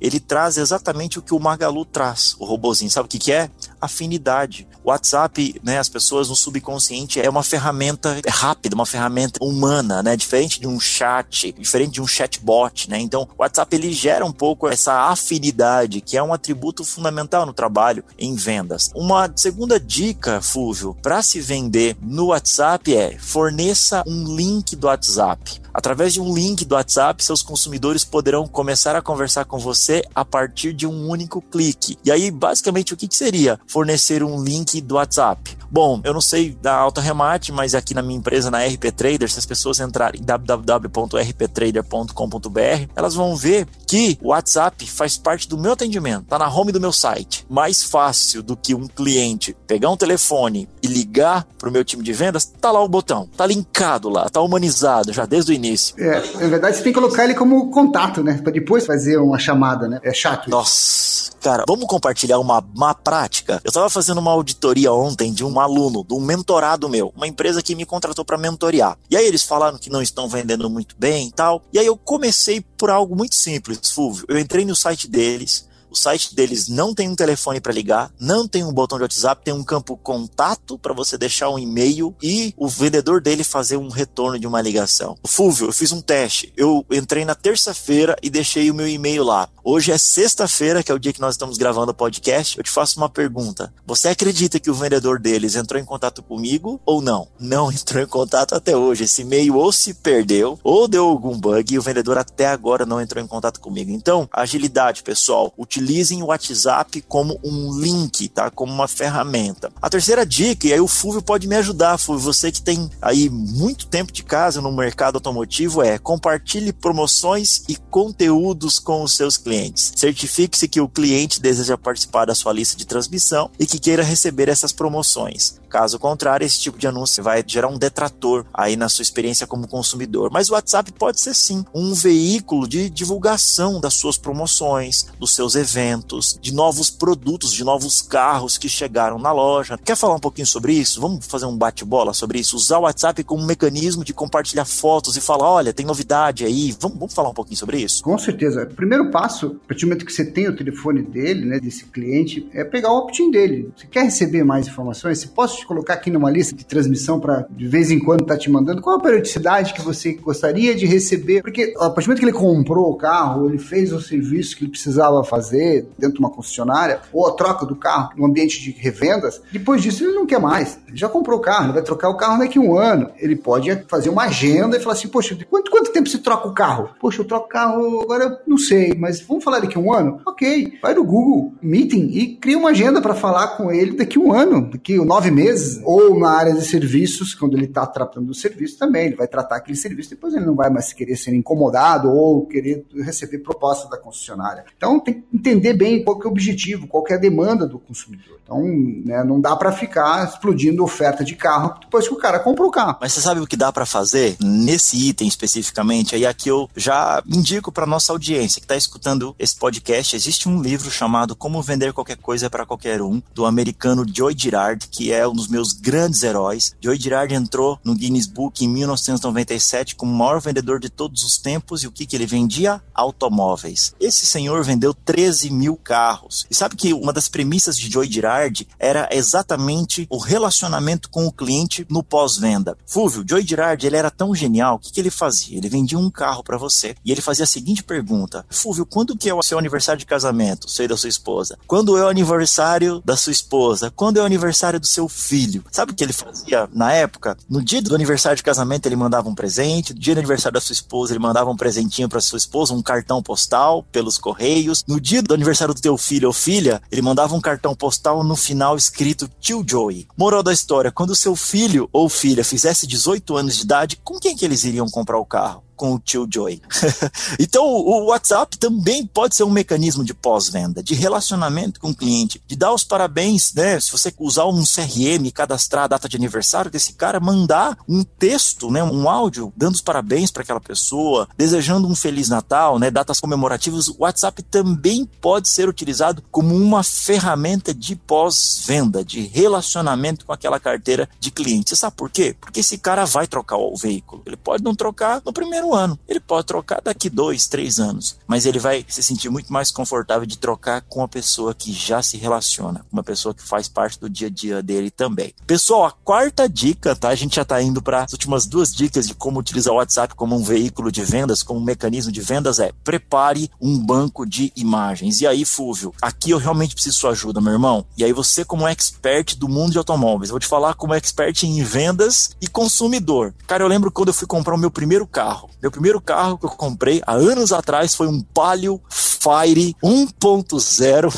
Ele 0.00 0.18
traz 0.18 0.56
exatamente 0.56 1.18
o 1.18 1.22
que 1.22 1.34
o 1.34 1.38
Magalu 1.38 1.84
traz, 1.84 2.34
o 2.38 2.44
robozinho. 2.44 2.90
Sabe 2.90 3.06
o 3.06 3.08
que, 3.08 3.18
que 3.18 3.32
é? 3.32 3.50
Afinidade. 3.80 4.66
O 4.82 4.90
WhatsApp, 4.90 5.60
né, 5.62 5.78
as 5.78 5.88
pessoas 5.88 6.28
no 6.28 6.36
subconsciente 6.36 7.20
é 7.20 7.28
uma 7.28 7.42
ferramenta 7.42 8.20
rápida, 8.28 8.74
uma 8.74 8.86
ferramenta 8.86 9.42
humana, 9.42 10.02
né, 10.02 10.16
diferente 10.16 10.60
de 10.60 10.66
um 10.66 10.80
chat, 10.80 11.52
diferente 11.52 11.92
de 11.92 12.02
um 12.02 12.06
chatbot, 12.06 12.88
né? 12.88 12.98
Então, 12.98 13.28
o 13.36 13.42
WhatsApp 13.42 13.76
ele 13.76 13.92
gera 13.92 14.24
um 14.24 14.32
pouco 14.32 14.68
essa 14.68 15.10
afinidade, 15.10 16.00
que 16.00 16.16
é 16.16 16.22
um 16.22 16.32
atributo 16.32 16.84
fundamental 16.84 17.44
no 17.44 17.52
trabalho 17.52 18.04
em 18.18 18.34
vendas. 18.34 18.90
Uma 18.94 19.30
segunda 19.36 19.78
dica, 19.78 20.40
Fúvio, 20.40 20.96
para 21.02 21.22
se 21.22 21.40
vender 21.40 21.96
no 22.00 22.26
WhatsApp 22.26 22.94
é 22.94 23.18
forneça 23.18 24.02
um 24.06 24.34
link 24.34 24.74
do 24.76 24.86
WhatsApp. 24.86 25.59
Através 25.72 26.12
de 26.12 26.20
um 26.20 26.34
link 26.34 26.64
do 26.64 26.74
WhatsApp, 26.74 27.24
seus 27.24 27.42
consumidores 27.42 28.04
poderão 28.04 28.46
começar 28.46 28.96
a 28.96 29.02
conversar 29.02 29.44
com 29.44 29.58
você 29.58 30.02
a 30.14 30.24
partir 30.24 30.72
de 30.72 30.86
um 30.86 31.08
único 31.08 31.40
clique. 31.40 31.96
E 32.04 32.10
aí, 32.10 32.30
basicamente, 32.30 32.94
o 32.94 32.96
que, 32.96 33.08
que 33.08 33.16
seria 33.16 33.58
fornecer 33.66 34.22
um 34.22 34.42
link 34.42 34.80
do 34.80 34.96
WhatsApp? 34.96 35.60
Bom, 35.72 36.00
eu 36.02 36.12
não 36.12 36.20
sei 36.20 36.50
da 36.60 36.74
alta 36.74 37.00
remate, 37.00 37.52
mas 37.52 37.76
aqui 37.76 37.94
na 37.94 38.02
minha 38.02 38.18
empresa, 38.18 38.50
na 38.50 38.66
RP 38.66 38.90
Trader, 38.90 39.30
se 39.30 39.38
as 39.38 39.46
pessoas 39.46 39.78
entrarem 39.78 40.20
em 40.20 40.24
www.rptrader.com.br, 40.24 42.90
elas 42.96 43.14
vão 43.14 43.36
ver 43.36 43.68
que 43.86 44.18
o 44.20 44.30
WhatsApp 44.30 44.84
faz 44.90 45.16
parte 45.16 45.48
do 45.48 45.56
meu 45.56 45.70
atendimento, 45.72 46.26
tá 46.26 46.40
na 46.40 46.52
home 46.52 46.72
do 46.72 46.80
meu 46.80 46.92
site. 46.92 47.46
Mais 47.48 47.84
fácil 47.84 48.42
do 48.42 48.56
que 48.56 48.74
um 48.74 48.88
cliente 48.88 49.56
pegar 49.68 49.90
um 49.90 49.96
telefone 49.96 50.68
e 50.82 50.88
ligar 50.88 51.46
para 51.56 51.68
o 51.68 51.72
meu 51.72 51.84
time 51.84 52.02
de 52.02 52.12
vendas, 52.12 52.46
tá 52.46 52.72
lá 52.72 52.82
o 52.82 52.88
botão, 52.88 53.28
tá 53.36 53.46
linkado 53.46 54.08
lá, 54.08 54.28
tá 54.28 54.40
humanizado 54.40 55.12
já 55.12 55.24
desde 55.24 55.52
o 55.52 55.54
início. 55.54 55.69
É, 55.98 56.20
na 56.40 56.48
verdade 56.48 56.76
você 56.76 56.82
tem 56.82 56.92
que 56.92 56.98
colocar 56.98 57.24
ele 57.24 57.34
como 57.34 57.70
contato, 57.70 58.22
né? 58.22 58.40
Para 58.42 58.52
depois 58.52 58.86
fazer 58.86 59.18
uma 59.18 59.38
chamada, 59.38 59.88
né? 59.88 60.00
É 60.02 60.12
chato. 60.12 60.42
Isso. 60.42 60.50
Nossa, 60.50 61.32
cara, 61.40 61.64
vamos 61.66 61.86
compartilhar 61.86 62.38
uma 62.38 62.64
má 62.74 62.94
prática? 62.94 63.60
Eu 63.64 63.72
tava 63.72 63.88
fazendo 63.90 64.18
uma 64.18 64.30
auditoria 64.30 64.92
ontem 64.92 65.32
de 65.32 65.44
um 65.44 65.58
aluno, 65.60 66.04
de 66.04 66.14
um 66.14 66.20
mentorado 66.20 66.88
meu, 66.88 67.12
uma 67.16 67.26
empresa 67.26 67.62
que 67.62 67.74
me 67.74 67.84
contratou 67.84 68.24
para 68.24 68.38
mentorear. 68.38 68.96
E 69.10 69.16
aí 69.16 69.26
eles 69.26 69.42
falaram 69.42 69.78
que 69.78 69.90
não 69.90 70.02
estão 70.02 70.28
vendendo 70.28 70.68
muito 70.68 70.94
bem 70.98 71.28
e 71.28 71.32
tal. 71.32 71.62
E 71.72 71.78
aí 71.78 71.86
eu 71.86 71.96
comecei 71.96 72.60
por 72.76 72.90
algo 72.90 73.16
muito 73.16 73.34
simples, 73.34 73.78
Fulvio. 73.92 74.24
Eu 74.28 74.38
entrei 74.38 74.64
no 74.64 74.74
site 74.76 75.08
deles, 75.08 75.68
o 75.90 75.96
site 75.96 76.34
deles 76.34 76.68
não 76.68 76.94
tem 76.94 77.08
um 77.08 77.16
telefone 77.16 77.60
para 77.60 77.72
ligar, 77.72 78.12
não 78.18 78.46
tem 78.46 78.64
um 78.64 78.72
botão 78.72 78.98
de 78.98 79.02
WhatsApp, 79.02 79.44
tem 79.44 79.52
um 79.52 79.64
campo 79.64 79.96
contato 79.96 80.78
para 80.78 80.94
você 80.94 81.18
deixar 81.18 81.50
um 81.50 81.58
e-mail 81.58 82.14
e 82.22 82.54
o 82.56 82.68
vendedor 82.68 83.20
dele 83.20 83.44
fazer 83.44 83.76
um 83.76 83.88
retorno 83.88 84.38
de 84.38 84.46
uma 84.46 84.60
ligação. 84.60 85.18
Fúvio, 85.26 85.68
eu 85.68 85.72
fiz 85.72 85.92
um 85.92 86.00
teste. 86.00 86.52
Eu 86.56 86.84
entrei 86.90 87.24
na 87.24 87.34
terça-feira 87.34 88.16
e 88.22 88.30
deixei 88.30 88.70
o 88.70 88.74
meu 88.74 88.88
e-mail 88.88 89.24
lá. 89.24 89.48
Hoje 89.62 89.92
é 89.92 89.98
sexta-feira, 89.98 90.82
que 90.82 90.90
é 90.90 90.94
o 90.94 90.98
dia 90.98 91.12
que 91.12 91.20
nós 91.20 91.34
estamos 91.34 91.58
gravando 91.58 91.92
o 91.92 91.94
podcast. 91.94 92.56
Eu 92.56 92.64
te 92.64 92.70
faço 92.70 92.98
uma 92.98 93.08
pergunta. 93.08 93.72
Você 93.86 94.08
acredita 94.08 94.58
que 94.58 94.70
o 94.70 94.74
vendedor 94.74 95.18
deles 95.18 95.54
entrou 95.54 95.80
em 95.80 95.84
contato 95.84 96.22
comigo 96.22 96.80
ou 96.86 97.02
não? 97.02 97.28
Não 97.38 97.70
entrou 97.72 98.02
em 98.02 98.06
contato 98.06 98.54
até 98.54 98.76
hoje. 98.76 99.04
Esse 99.04 99.22
e-mail 99.22 99.56
ou 99.56 99.70
se 99.70 99.92
perdeu 99.94 100.58
ou 100.64 100.88
deu 100.88 101.04
algum 101.04 101.38
bug 101.38 101.74
e 101.74 101.78
o 101.78 101.82
vendedor 101.82 102.16
até 102.16 102.46
agora 102.46 102.86
não 102.86 103.00
entrou 103.00 103.22
em 103.22 103.26
contato 103.26 103.60
comigo. 103.60 103.90
Então, 103.90 104.28
agilidade, 104.32 105.02
pessoal. 105.02 105.52
Utilizem 105.80 106.22
o 106.22 106.26
WhatsApp 106.26 107.00
como 107.08 107.40
um 107.42 107.80
link, 107.80 108.28
tá? 108.28 108.50
Como 108.50 108.70
uma 108.70 108.86
ferramenta. 108.86 109.72
A 109.80 109.88
terceira 109.88 110.26
dica, 110.26 110.66
e 110.66 110.74
aí 110.74 110.80
o 110.80 110.86
Fulvio 110.86 111.22
pode 111.22 111.48
me 111.48 111.56
ajudar, 111.56 111.96
Fulvio, 111.96 112.22
você 112.24 112.52
que 112.52 112.60
tem 112.60 112.90
aí 113.00 113.30
muito 113.30 113.86
tempo 113.86 114.12
de 114.12 114.22
casa 114.22 114.60
no 114.60 114.70
mercado 114.70 115.16
automotivo, 115.16 115.82
é 115.82 115.98
compartilhe 115.98 116.70
promoções 116.70 117.62
e 117.66 117.76
conteúdos 117.76 118.78
com 118.78 119.02
os 119.02 119.16
seus 119.16 119.38
clientes. 119.38 119.92
Certifique-se 119.96 120.68
que 120.68 120.82
o 120.82 120.88
cliente 120.88 121.40
deseja 121.40 121.78
participar 121.78 122.26
da 122.26 122.34
sua 122.34 122.52
lista 122.52 122.76
de 122.76 122.86
transmissão 122.86 123.50
e 123.58 123.64
que 123.64 123.78
queira 123.78 124.02
receber 124.02 124.50
essas 124.50 124.72
promoções. 124.72 125.59
Caso 125.70 126.00
contrário, 126.00 126.44
esse 126.44 126.58
tipo 126.58 126.76
de 126.76 126.88
anúncio 126.88 127.22
vai 127.22 127.44
gerar 127.46 127.68
um 127.68 127.78
detrator 127.78 128.44
aí 128.52 128.76
na 128.76 128.88
sua 128.88 129.02
experiência 129.02 129.46
como 129.46 129.68
consumidor. 129.68 130.28
Mas 130.32 130.50
o 130.50 130.54
WhatsApp 130.54 130.90
pode 130.92 131.20
ser 131.20 131.32
sim 131.32 131.64
um 131.72 131.94
veículo 131.94 132.66
de 132.66 132.90
divulgação 132.90 133.80
das 133.80 133.94
suas 133.94 134.18
promoções, 134.18 135.06
dos 135.18 135.32
seus 135.32 135.54
eventos, 135.54 136.36
de 136.42 136.52
novos 136.52 136.90
produtos, 136.90 137.52
de 137.52 137.62
novos 137.62 138.02
carros 138.02 138.58
que 138.58 138.68
chegaram 138.68 139.18
na 139.18 139.30
loja. 139.30 139.78
Quer 139.78 139.96
falar 139.96 140.16
um 140.16 140.20
pouquinho 140.20 140.46
sobre 140.46 140.72
isso? 140.72 141.00
Vamos 141.00 141.24
fazer 141.26 141.46
um 141.46 141.56
bate-bola 141.56 142.12
sobre 142.12 142.40
isso? 142.40 142.56
Usar 142.56 142.78
o 142.78 142.82
WhatsApp 142.82 143.22
como 143.22 143.42
um 143.42 143.46
mecanismo 143.46 144.04
de 144.04 144.12
compartilhar 144.12 144.64
fotos 144.64 145.16
e 145.16 145.20
falar: 145.20 145.48
olha, 145.48 145.72
tem 145.72 145.86
novidade 145.86 146.44
aí. 146.44 146.74
Vamos, 146.80 146.98
vamos 146.98 147.14
falar 147.14 147.28
um 147.28 147.34
pouquinho 147.34 147.56
sobre 147.56 147.78
isso? 147.78 148.02
Com 148.02 148.18
certeza. 148.18 148.64
O 148.64 148.74
primeiro 148.74 149.10
passo, 149.10 149.58
a 149.64 149.68
partir 149.68 149.84
do 149.84 149.88
momento 149.88 150.04
que 150.04 150.12
você 150.12 150.24
tem 150.24 150.48
o 150.48 150.56
telefone 150.56 151.02
dele, 151.02 151.44
né, 151.44 151.60
desse 151.60 151.84
cliente, 151.84 152.48
é 152.52 152.64
pegar 152.64 152.92
o 152.92 152.98
opt-in 152.98 153.30
dele. 153.30 153.70
Você 153.76 153.86
quer 153.86 154.02
receber 154.02 154.42
mais 154.42 154.66
informações? 154.66 155.20
Você 155.20 155.28
pode 155.28 155.59
te 155.60 155.66
colocar 155.66 155.94
aqui 155.94 156.10
numa 156.10 156.30
lista 156.30 156.54
de 156.54 156.64
transmissão 156.64 157.20
para 157.20 157.46
de 157.50 157.66
vez 157.66 157.90
em 157.90 157.98
quando 157.98 158.24
tá 158.24 158.36
te 158.36 158.50
mandando? 158.50 158.82
Qual 158.82 158.96
a 158.96 159.00
periodicidade 159.00 159.72
que 159.72 159.80
você 159.80 160.14
gostaria 160.14 160.74
de 160.74 160.86
receber? 160.86 161.42
Porque 161.42 161.74
a 161.78 161.90
partir 161.90 162.06
do 162.06 162.08
momento 162.08 162.18
que 162.20 162.24
ele 162.24 162.32
comprou 162.32 162.90
o 162.90 162.96
carro, 162.96 163.48
ele 163.48 163.58
fez 163.58 163.92
o 163.92 164.00
serviço 164.00 164.56
que 164.56 164.64
ele 164.64 164.70
precisava 164.70 165.22
fazer 165.24 165.88
dentro 165.98 166.14
de 166.16 166.20
uma 166.20 166.30
concessionária, 166.30 167.00
ou 167.12 167.26
a 167.26 167.32
troca 167.32 167.64
do 167.66 167.76
carro 167.76 168.10
no 168.16 168.26
ambiente 168.26 168.60
de 168.60 168.70
revendas, 168.70 169.40
depois 169.52 169.82
disso 169.82 170.04
ele 170.04 170.14
não 170.14 170.26
quer 170.26 170.40
mais. 170.40 170.78
Ele 170.88 170.96
já 170.96 171.08
comprou 171.08 171.38
o 171.38 171.42
carro, 171.42 171.66
ele 171.66 171.72
vai 171.74 171.82
trocar 171.82 172.08
o 172.08 172.16
carro 172.16 172.38
daqui 172.38 172.58
a 172.58 172.62
um 172.62 172.76
ano. 172.76 173.10
Ele 173.18 173.36
pode 173.36 173.84
fazer 173.88 174.08
uma 174.10 174.24
agenda 174.24 174.76
e 174.76 174.80
falar 174.80 174.94
assim, 174.94 175.08
poxa, 175.08 175.34
de 175.34 175.44
quanto, 175.44 175.70
quanto 175.70 175.92
tempo 175.92 176.08
você 176.08 176.18
troca 176.18 176.48
o 176.48 176.54
carro? 176.54 176.90
Poxa, 177.00 177.20
eu 177.20 177.24
troco 177.24 177.46
o 177.46 177.48
carro 177.48 178.00
agora, 178.02 178.24
eu 178.24 178.36
não 178.46 178.58
sei, 178.58 178.94
mas 178.98 179.20
vamos 179.20 179.44
falar 179.44 179.60
daqui 179.60 179.76
a 179.76 179.80
um 179.80 179.92
ano? 179.92 180.20
Ok, 180.26 180.74
vai 180.82 180.94
no 180.94 181.04
Google 181.04 181.54
Meeting 181.62 182.10
e 182.12 182.36
cria 182.36 182.58
uma 182.58 182.70
agenda 182.70 183.00
para 183.00 183.14
falar 183.14 183.48
com 183.56 183.70
ele 183.70 183.96
daqui 183.96 184.18
a 184.18 184.20
um 184.20 184.32
ano, 184.32 184.70
daqui 184.70 184.94
a 184.96 185.04
nove 185.04 185.30
meses, 185.30 185.49
ou 185.84 186.18
na 186.18 186.30
área 186.30 186.54
de 186.54 186.64
serviços, 186.64 187.34
quando 187.34 187.56
ele 187.56 187.66
está 187.66 187.86
tratando 187.86 188.26
do 188.26 188.34
serviço 188.34 188.78
também, 188.78 189.06
ele 189.06 189.16
vai 189.16 189.28
tratar 189.28 189.56
aquele 189.56 189.76
serviço, 189.76 190.10
depois 190.10 190.34
ele 190.34 190.44
não 190.44 190.54
vai 190.54 190.70
mais 190.70 190.92
querer 190.92 191.16
ser 191.16 191.34
incomodado 191.34 192.10
ou 192.10 192.46
querer 192.46 192.84
receber 192.96 193.38
proposta 193.38 193.88
da 193.88 193.96
concessionária. 193.96 194.64
Então 194.76 195.00
tem 195.00 195.14
que 195.14 195.24
entender 195.32 195.74
bem 195.74 196.04
qual 196.04 196.20
é 196.22 196.26
o 196.26 196.30
objetivo, 196.30 196.86
qual 196.86 197.04
é 197.08 197.14
a 197.14 197.18
demanda 197.18 197.66
do 197.66 197.78
consumidor. 197.78 198.38
Então, 198.42 198.62
né, 198.62 199.22
não 199.22 199.40
dá 199.40 199.54
para 199.54 199.70
ficar 199.70 200.26
explodindo 200.28 200.82
oferta 200.82 201.24
de 201.24 201.36
carro 201.36 201.78
depois 201.80 202.08
que 202.08 202.14
o 202.14 202.18
cara 202.18 202.40
comprou 202.40 202.68
o 202.68 202.72
carro. 202.72 202.96
Mas 203.00 203.12
você 203.12 203.20
sabe 203.20 203.40
o 203.40 203.46
que 203.46 203.56
dá 203.56 203.72
para 203.72 203.86
fazer 203.86 204.36
nesse 204.40 204.96
item 205.08 205.28
especificamente? 205.28 206.14
Aí 206.14 206.26
aqui 206.26 206.48
eu 206.48 206.68
já 206.76 207.22
indico 207.26 207.70
para 207.70 207.86
nossa 207.86 208.12
audiência 208.12 208.60
que 208.60 208.64
está 208.64 208.76
escutando 208.76 209.34
esse 209.38 209.56
podcast, 209.56 210.16
existe 210.16 210.48
um 210.48 210.60
livro 210.60 210.90
chamado 210.90 211.36
Como 211.36 211.62
Vender 211.62 211.92
Qualquer 211.92 212.16
Coisa 212.16 212.50
para 212.50 212.66
Qualquer 212.66 213.00
Um, 213.00 213.22
do 213.34 213.46
americano 213.46 214.04
Joy 214.06 214.34
Girard, 214.36 214.88
que 214.88 215.12
é 215.12 215.26
um 215.26 215.39
dos 215.40 215.48
meus 215.48 215.72
grandes 215.72 216.22
heróis. 216.22 216.74
Joy 216.80 216.98
Girard 216.98 217.34
entrou 217.34 217.78
no 217.82 217.94
Guinness 217.94 218.26
Book 218.26 218.64
em 218.64 218.68
1997 218.68 219.96
como 219.96 220.12
o 220.12 220.16
maior 220.16 220.40
vendedor 220.40 220.78
de 220.78 220.90
todos 220.90 221.24
os 221.24 221.38
tempos 221.38 221.82
e 221.82 221.86
o 221.86 221.92
que, 221.92 222.04
que 222.04 222.14
ele 222.14 222.26
vendia? 222.26 222.82
Automóveis. 222.94 223.94
Esse 223.98 224.26
senhor 224.26 224.62
vendeu 224.62 224.92
13 224.92 225.50
mil 225.50 225.76
carros. 225.76 226.46
E 226.50 226.54
sabe 226.54 226.76
que 226.76 226.92
uma 226.92 227.12
das 227.12 227.28
premissas 227.28 227.76
de 227.76 227.90
Joy 227.90 228.10
Girard 228.10 228.68
era 228.78 229.08
exatamente 229.10 230.06
o 230.10 230.18
relacionamento 230.18 231.08
com 231.08 231.26
o 231.26 231.32
cliente 231.32 231.86
no 231.88 232.02
pós-venda. 232.02 232.76
Fúvio, 232.86 233.24
Joy 233.26 233.42
Girard, 233.42 233.86
ele 233.86 233.96
era 233.96 234.10
tão 234.10 234.34
genial, 234.34 234.76
o 234.76 234.78
que, 234.78 234.92
que 234.92 235.00
ele 235.00 235.10
fazia? 235.10 235.56
Ele 235.56 235.68
vendia 235.68 235.98
um 235.98 236.10
carro 236.10 236.42
para 236.42 236.58
você 236.58 236.94
e 237.04 237.10
ele 237.10 237.22
fazia 237.22 237.44
a 237.44 237.48
seguinte 237.48 237.82
pergunta: 237.82 238.44
Fúvio, 238.50 238.84
quando 238.84 239.16
que 239.16 239.30
é 239.30 239.34
o 239.34 239.42
seu 239.42 239.58
aniversário 239.58 239.98
de 239.98 240.06
casamento, 240.06 240.70
seu 240.70 240.84
e 240.84 240.88
da 240.88 240.96
sua 240.96 241.08
esposa? 241.08 241.58
Quando 241.66 241.96
é 241.96 242.04
o 242.04 242.08
aniversário 242.08 243.00
da 243.04 243.16
sua 243.16 243.32
esposa? 243.32 243.90
Quando 243.90 244.18
é 244.18 244.22
o 244.22 244.26
aniversário 244.26 244.78
do 244.78 244.86
seu 244.86 245.08
filho? 245.08 245.29
Sabe 245.70 245.92
o 245.92 245.94
que 245.94 246.04
ele 246.04 246.12
fazia 246.12 246.68
na 246.72 246.92
época? 246.92 247.36
No 247.48 247.62
dia 247.62 247.80
do 247.82 247.94
aniversário 247.94 248.36
de 248.36 248.42
casamento, 248.42 248.86
ele 248.86 248.96
mandava 248.96 249.28
um 249.28 249.34
presente, 249.34 249.92
no 249.94 250.00
dia 250.00 250.14
do 250.14 250.18
aniversário 250.18 250.54
da 250.54 250.60
sua 250.60 250.72
esposa, 250.72 251.12
ele 251.12 251.18
mandava 251.18 251.50
um 251.50 251.56
presentinho 251.56 252.08
para 252.08 252.20
sua 252.20 252.38
esposa, 252.38 252.74
um 252.74 252.82
cartão 252.82 253.22
postal 253.22 253.82
pelos 253.92 254.18
correios. 254.18 254.84
No 254.86 255.00
dia 255.00 255.22
do 255.22 255.34
aniversário 255.34 255.74
do 255.74 255.80
teu 255.80 255.96
filho 255.96 256.28
ou 256.28 256.32
filha, 256.32 256.82
ele 256.90 257.02
mandava 257.02 257.34
um 257.34 257.40
cartão 257.40 257.74
postal 257.74 258.24
no 258.24 258.36
final 258.36 258.76
escrito 258.76 259.30
Tio 259.40 259.64
Joey. 259.66 260.06
Moral 260.16 260.42
da 260.42 260.52
história, 260.52 260.90
quando 260.90 261.14
seu 261.14 261.36
filho 261.36 261.88
ou 261.92 262.08
filha 262.08 262.44
fizesse 262.44 262.86
18 262.86 263.36
anos 263.36 263.56
de 263.56 263.64
idade, 263.64 264.00
com 264.02 264.18
quem 264.18 264.36
que 264.36 264.44
eles 264.44 264.64
iriam 264.64 264.88
comprar 264.88 265.18
o 265.18 265.26
carro? 265.26 265.62
Com 265.80 265.94
o 265.94 265.98
tio 265.98 266.28
Joy. 266.30 266.60
então, 267.40 267.64
o 267.64 268.08
WhatsApp 268.08 268.58
também 268.58 269.06
pode 269.06 269.34
ser 269.34 269.44
um 269.44 269.50
mecanismo 269.50 270.04
de 270.04 270.12
pós-venda, 270.12 270.82
de 270.82 270.94
relacionamento 270.94 271.80
com 271.80 271.88
o 271.88 271.94
cliente, 271.94 272.38
de 272.46 272.54
dar 272.54 272.74
os 272.74 272.84
parabéns, 272.84 273.54
né? 273.54 273.80
Se 273.80 273.90
você 273.90 274.12
usar 274.18 274.44
um 274.44 274.62
CRM, 274.62 275.30
cadastrar 275.32 275.84
a 275.84 275.88
data 275.88 276.06
de 276.06 276.18
aniversário 276.18 276.70
desse 276.70 276.92
cara, 276.92 277.18
mandar 277.18 277.78
um 277.88 278.04
texto, 278.04 278.70
né? 278.70 278.84
Um 278.84 279.08
áudio 279.08 279.54
dando 279.56 279.74
os 279.74 279.80
parabéns 279.80 280.30
para 280.30 280.42
aquela 280.42 280.60
pessoa, 280.60 281.26
desejando 281.34 281.88
um 281.88 281.94
feliz 281.94 282.28
Natal, 282.28 282.78
né? 282.78 282.90
Datas 282.90 283.18
comemorativas. 283.18 283.88
O 283.88 283.96
WhatsApp 284.00 284.42
também 284.42 285.08
pode 285.18 285.48
ser 285.48 285.66
utilizado 285.66 286.22
como 286.30 286.54
uma 286.54 286.82
ferramenta 286.82 287.72
de 287.72 287.96
pós-venda, 287.96 289.02
de 289.02 289.22
relacionamento 289.22 290.26
com 290.26 290.32
aquela 290.34 290.60
carteira 290.60 291.08
de 291.18 291.30
clientes. 291.30 291.70
Você 291.70 291.76
sabe 291.76 291.96
por 291.96 292.10
quê? 292.10 292.36
Porque 292.38 292.60
esse 292.60 292.76
cara 292.76 293.06
vai 293.06 293.26
trocar 293.26 293.56
o 293.56 293.74
veículo. 293.74 294.22
Ele 294.26 294.36
pode 294.36 294.62
não 294.62 294.74
trocar 294.74 295.22
no 295.24 295.32
primeiro 295.32 295.69
ano. 295.74 295.98
Ele 296.08 296.20
pode 296.20 296.46
trocar 296.46 296.80
daqui 296.82 297.08
dois, 297.08 297.46
três 297.46 297.78
anos, 297.78 298.16
mas 298.26 298.46
ele 298.46 298.58
vai 298.58 298.84
se 298.88 299.02
sentir 299.02 299.28
muito 299.28 299.52
mais 299.52 299.70
confortável 299.70 300.26
de 300.26 300.38
trocar 300.38 300.82
com 300.82 301.02
a 301.02 301.08
pessoa 301.08 301.54
que 301.54 301.72
já 301.72 302.02
se 302.02 302.16
relaciona, 302.16 302.84
uma 302.92 303.02
pessoa 303.02 303.34
que 303.34 303.42
faz 303.42 303.68
parte 303.68 303.98
do 303.98 304.08
dia 304.08 304.28
a 304.28 304.30
dia 304.30 304.62
dele 304.62 304.90
também. 304.90 305.34
Pessoal, 305.46 305.86
a 305.86 305.92
quarta 305.92 306.48
dica, 306.48 306.94
tá? 306.94 307.08
A 307.08 307.14
gente 307.14 307.36
já 307.36 307.42
está 307.42 307.60
indo 307.62 307.82
para 307.82 308.04
as 308.04 308.12
últimas 308.12 308.46
duas 308.46 308.72
dicas 308.72 309.06
de 309.06 309.14
como 309.14 309.40
utilizar 309.40 309.72
o 309.72 309.76
WhatsApp 309.76 310.14
como 310.14 310.36
um 310.36 310.42
veículo 310.42 310.90
de 310.90 311.02
vendas, 311.02 311.42
como 311.42 311.60
um 311.60 311.64
mecanismo 311.64 312.12
de 312.12 312.20
vendas 312.20 312.58
é 312.58 312.72
prepare 312.84 313.50
um 313.60 313.78
banco 313.78 314.26
de 314.26 314.52
imagens. 314.56 315.20
E 315.20 315.26
aí, 315.26 315.44
Fúvio, 315.44 315.94
aqui 316.00 316.30
eu 316.30 316.38
realmente 316.38 316.74
preciso 316.74 316.98
sua 316.98 317.10
ajuda, 317.10 317.40
meu 317.40 317.52
irmão. 317.52 317.84
E 317.96 318.04
aí 318.04 318.12
você 318.12 318.44
como 318.44 318.66
expert 318.66 319.36
do 319.36 319.48
mundo 319.48 319.72
de 319.72 319.78
automóveis, 319.78 320.30
eu 320.30 320.34
vou 320.34 320.40
te 320.40 320.46
falar 320.46 320.74
como 320.74 320.94
expert 320.94 321.42
em 321.44 321.62
vendas 321.62 322.30
e 322.40 322.46
consumidor. 322.46 323.34
Cara, 323.46 323.62
eu 323.62 323.68
lembro 323.68 323.90
quando 323.90 324.08
eu 324.08 324.14
fui 324.14 324.26
comprar 324.26 324.54
o 324.54 324.58
meu 324.58 324.70
primeiro 324.70 325.06
carro. 325.06 325.50
Meu 325.60 325.70
primeiro 325.70 326.00
carro 326.00 326.38
que 326.38 326.46
eu 326.46 326.50
comprei 326.50 327.02
há 327.06 327.12
anos 327.12 327.52
atrás 327.52 327.94
foi 327.94 328.06
um 328.06 328.22
Palio 328.22 328.80
Fire 328.88 329.76
1.0 329.82 331.10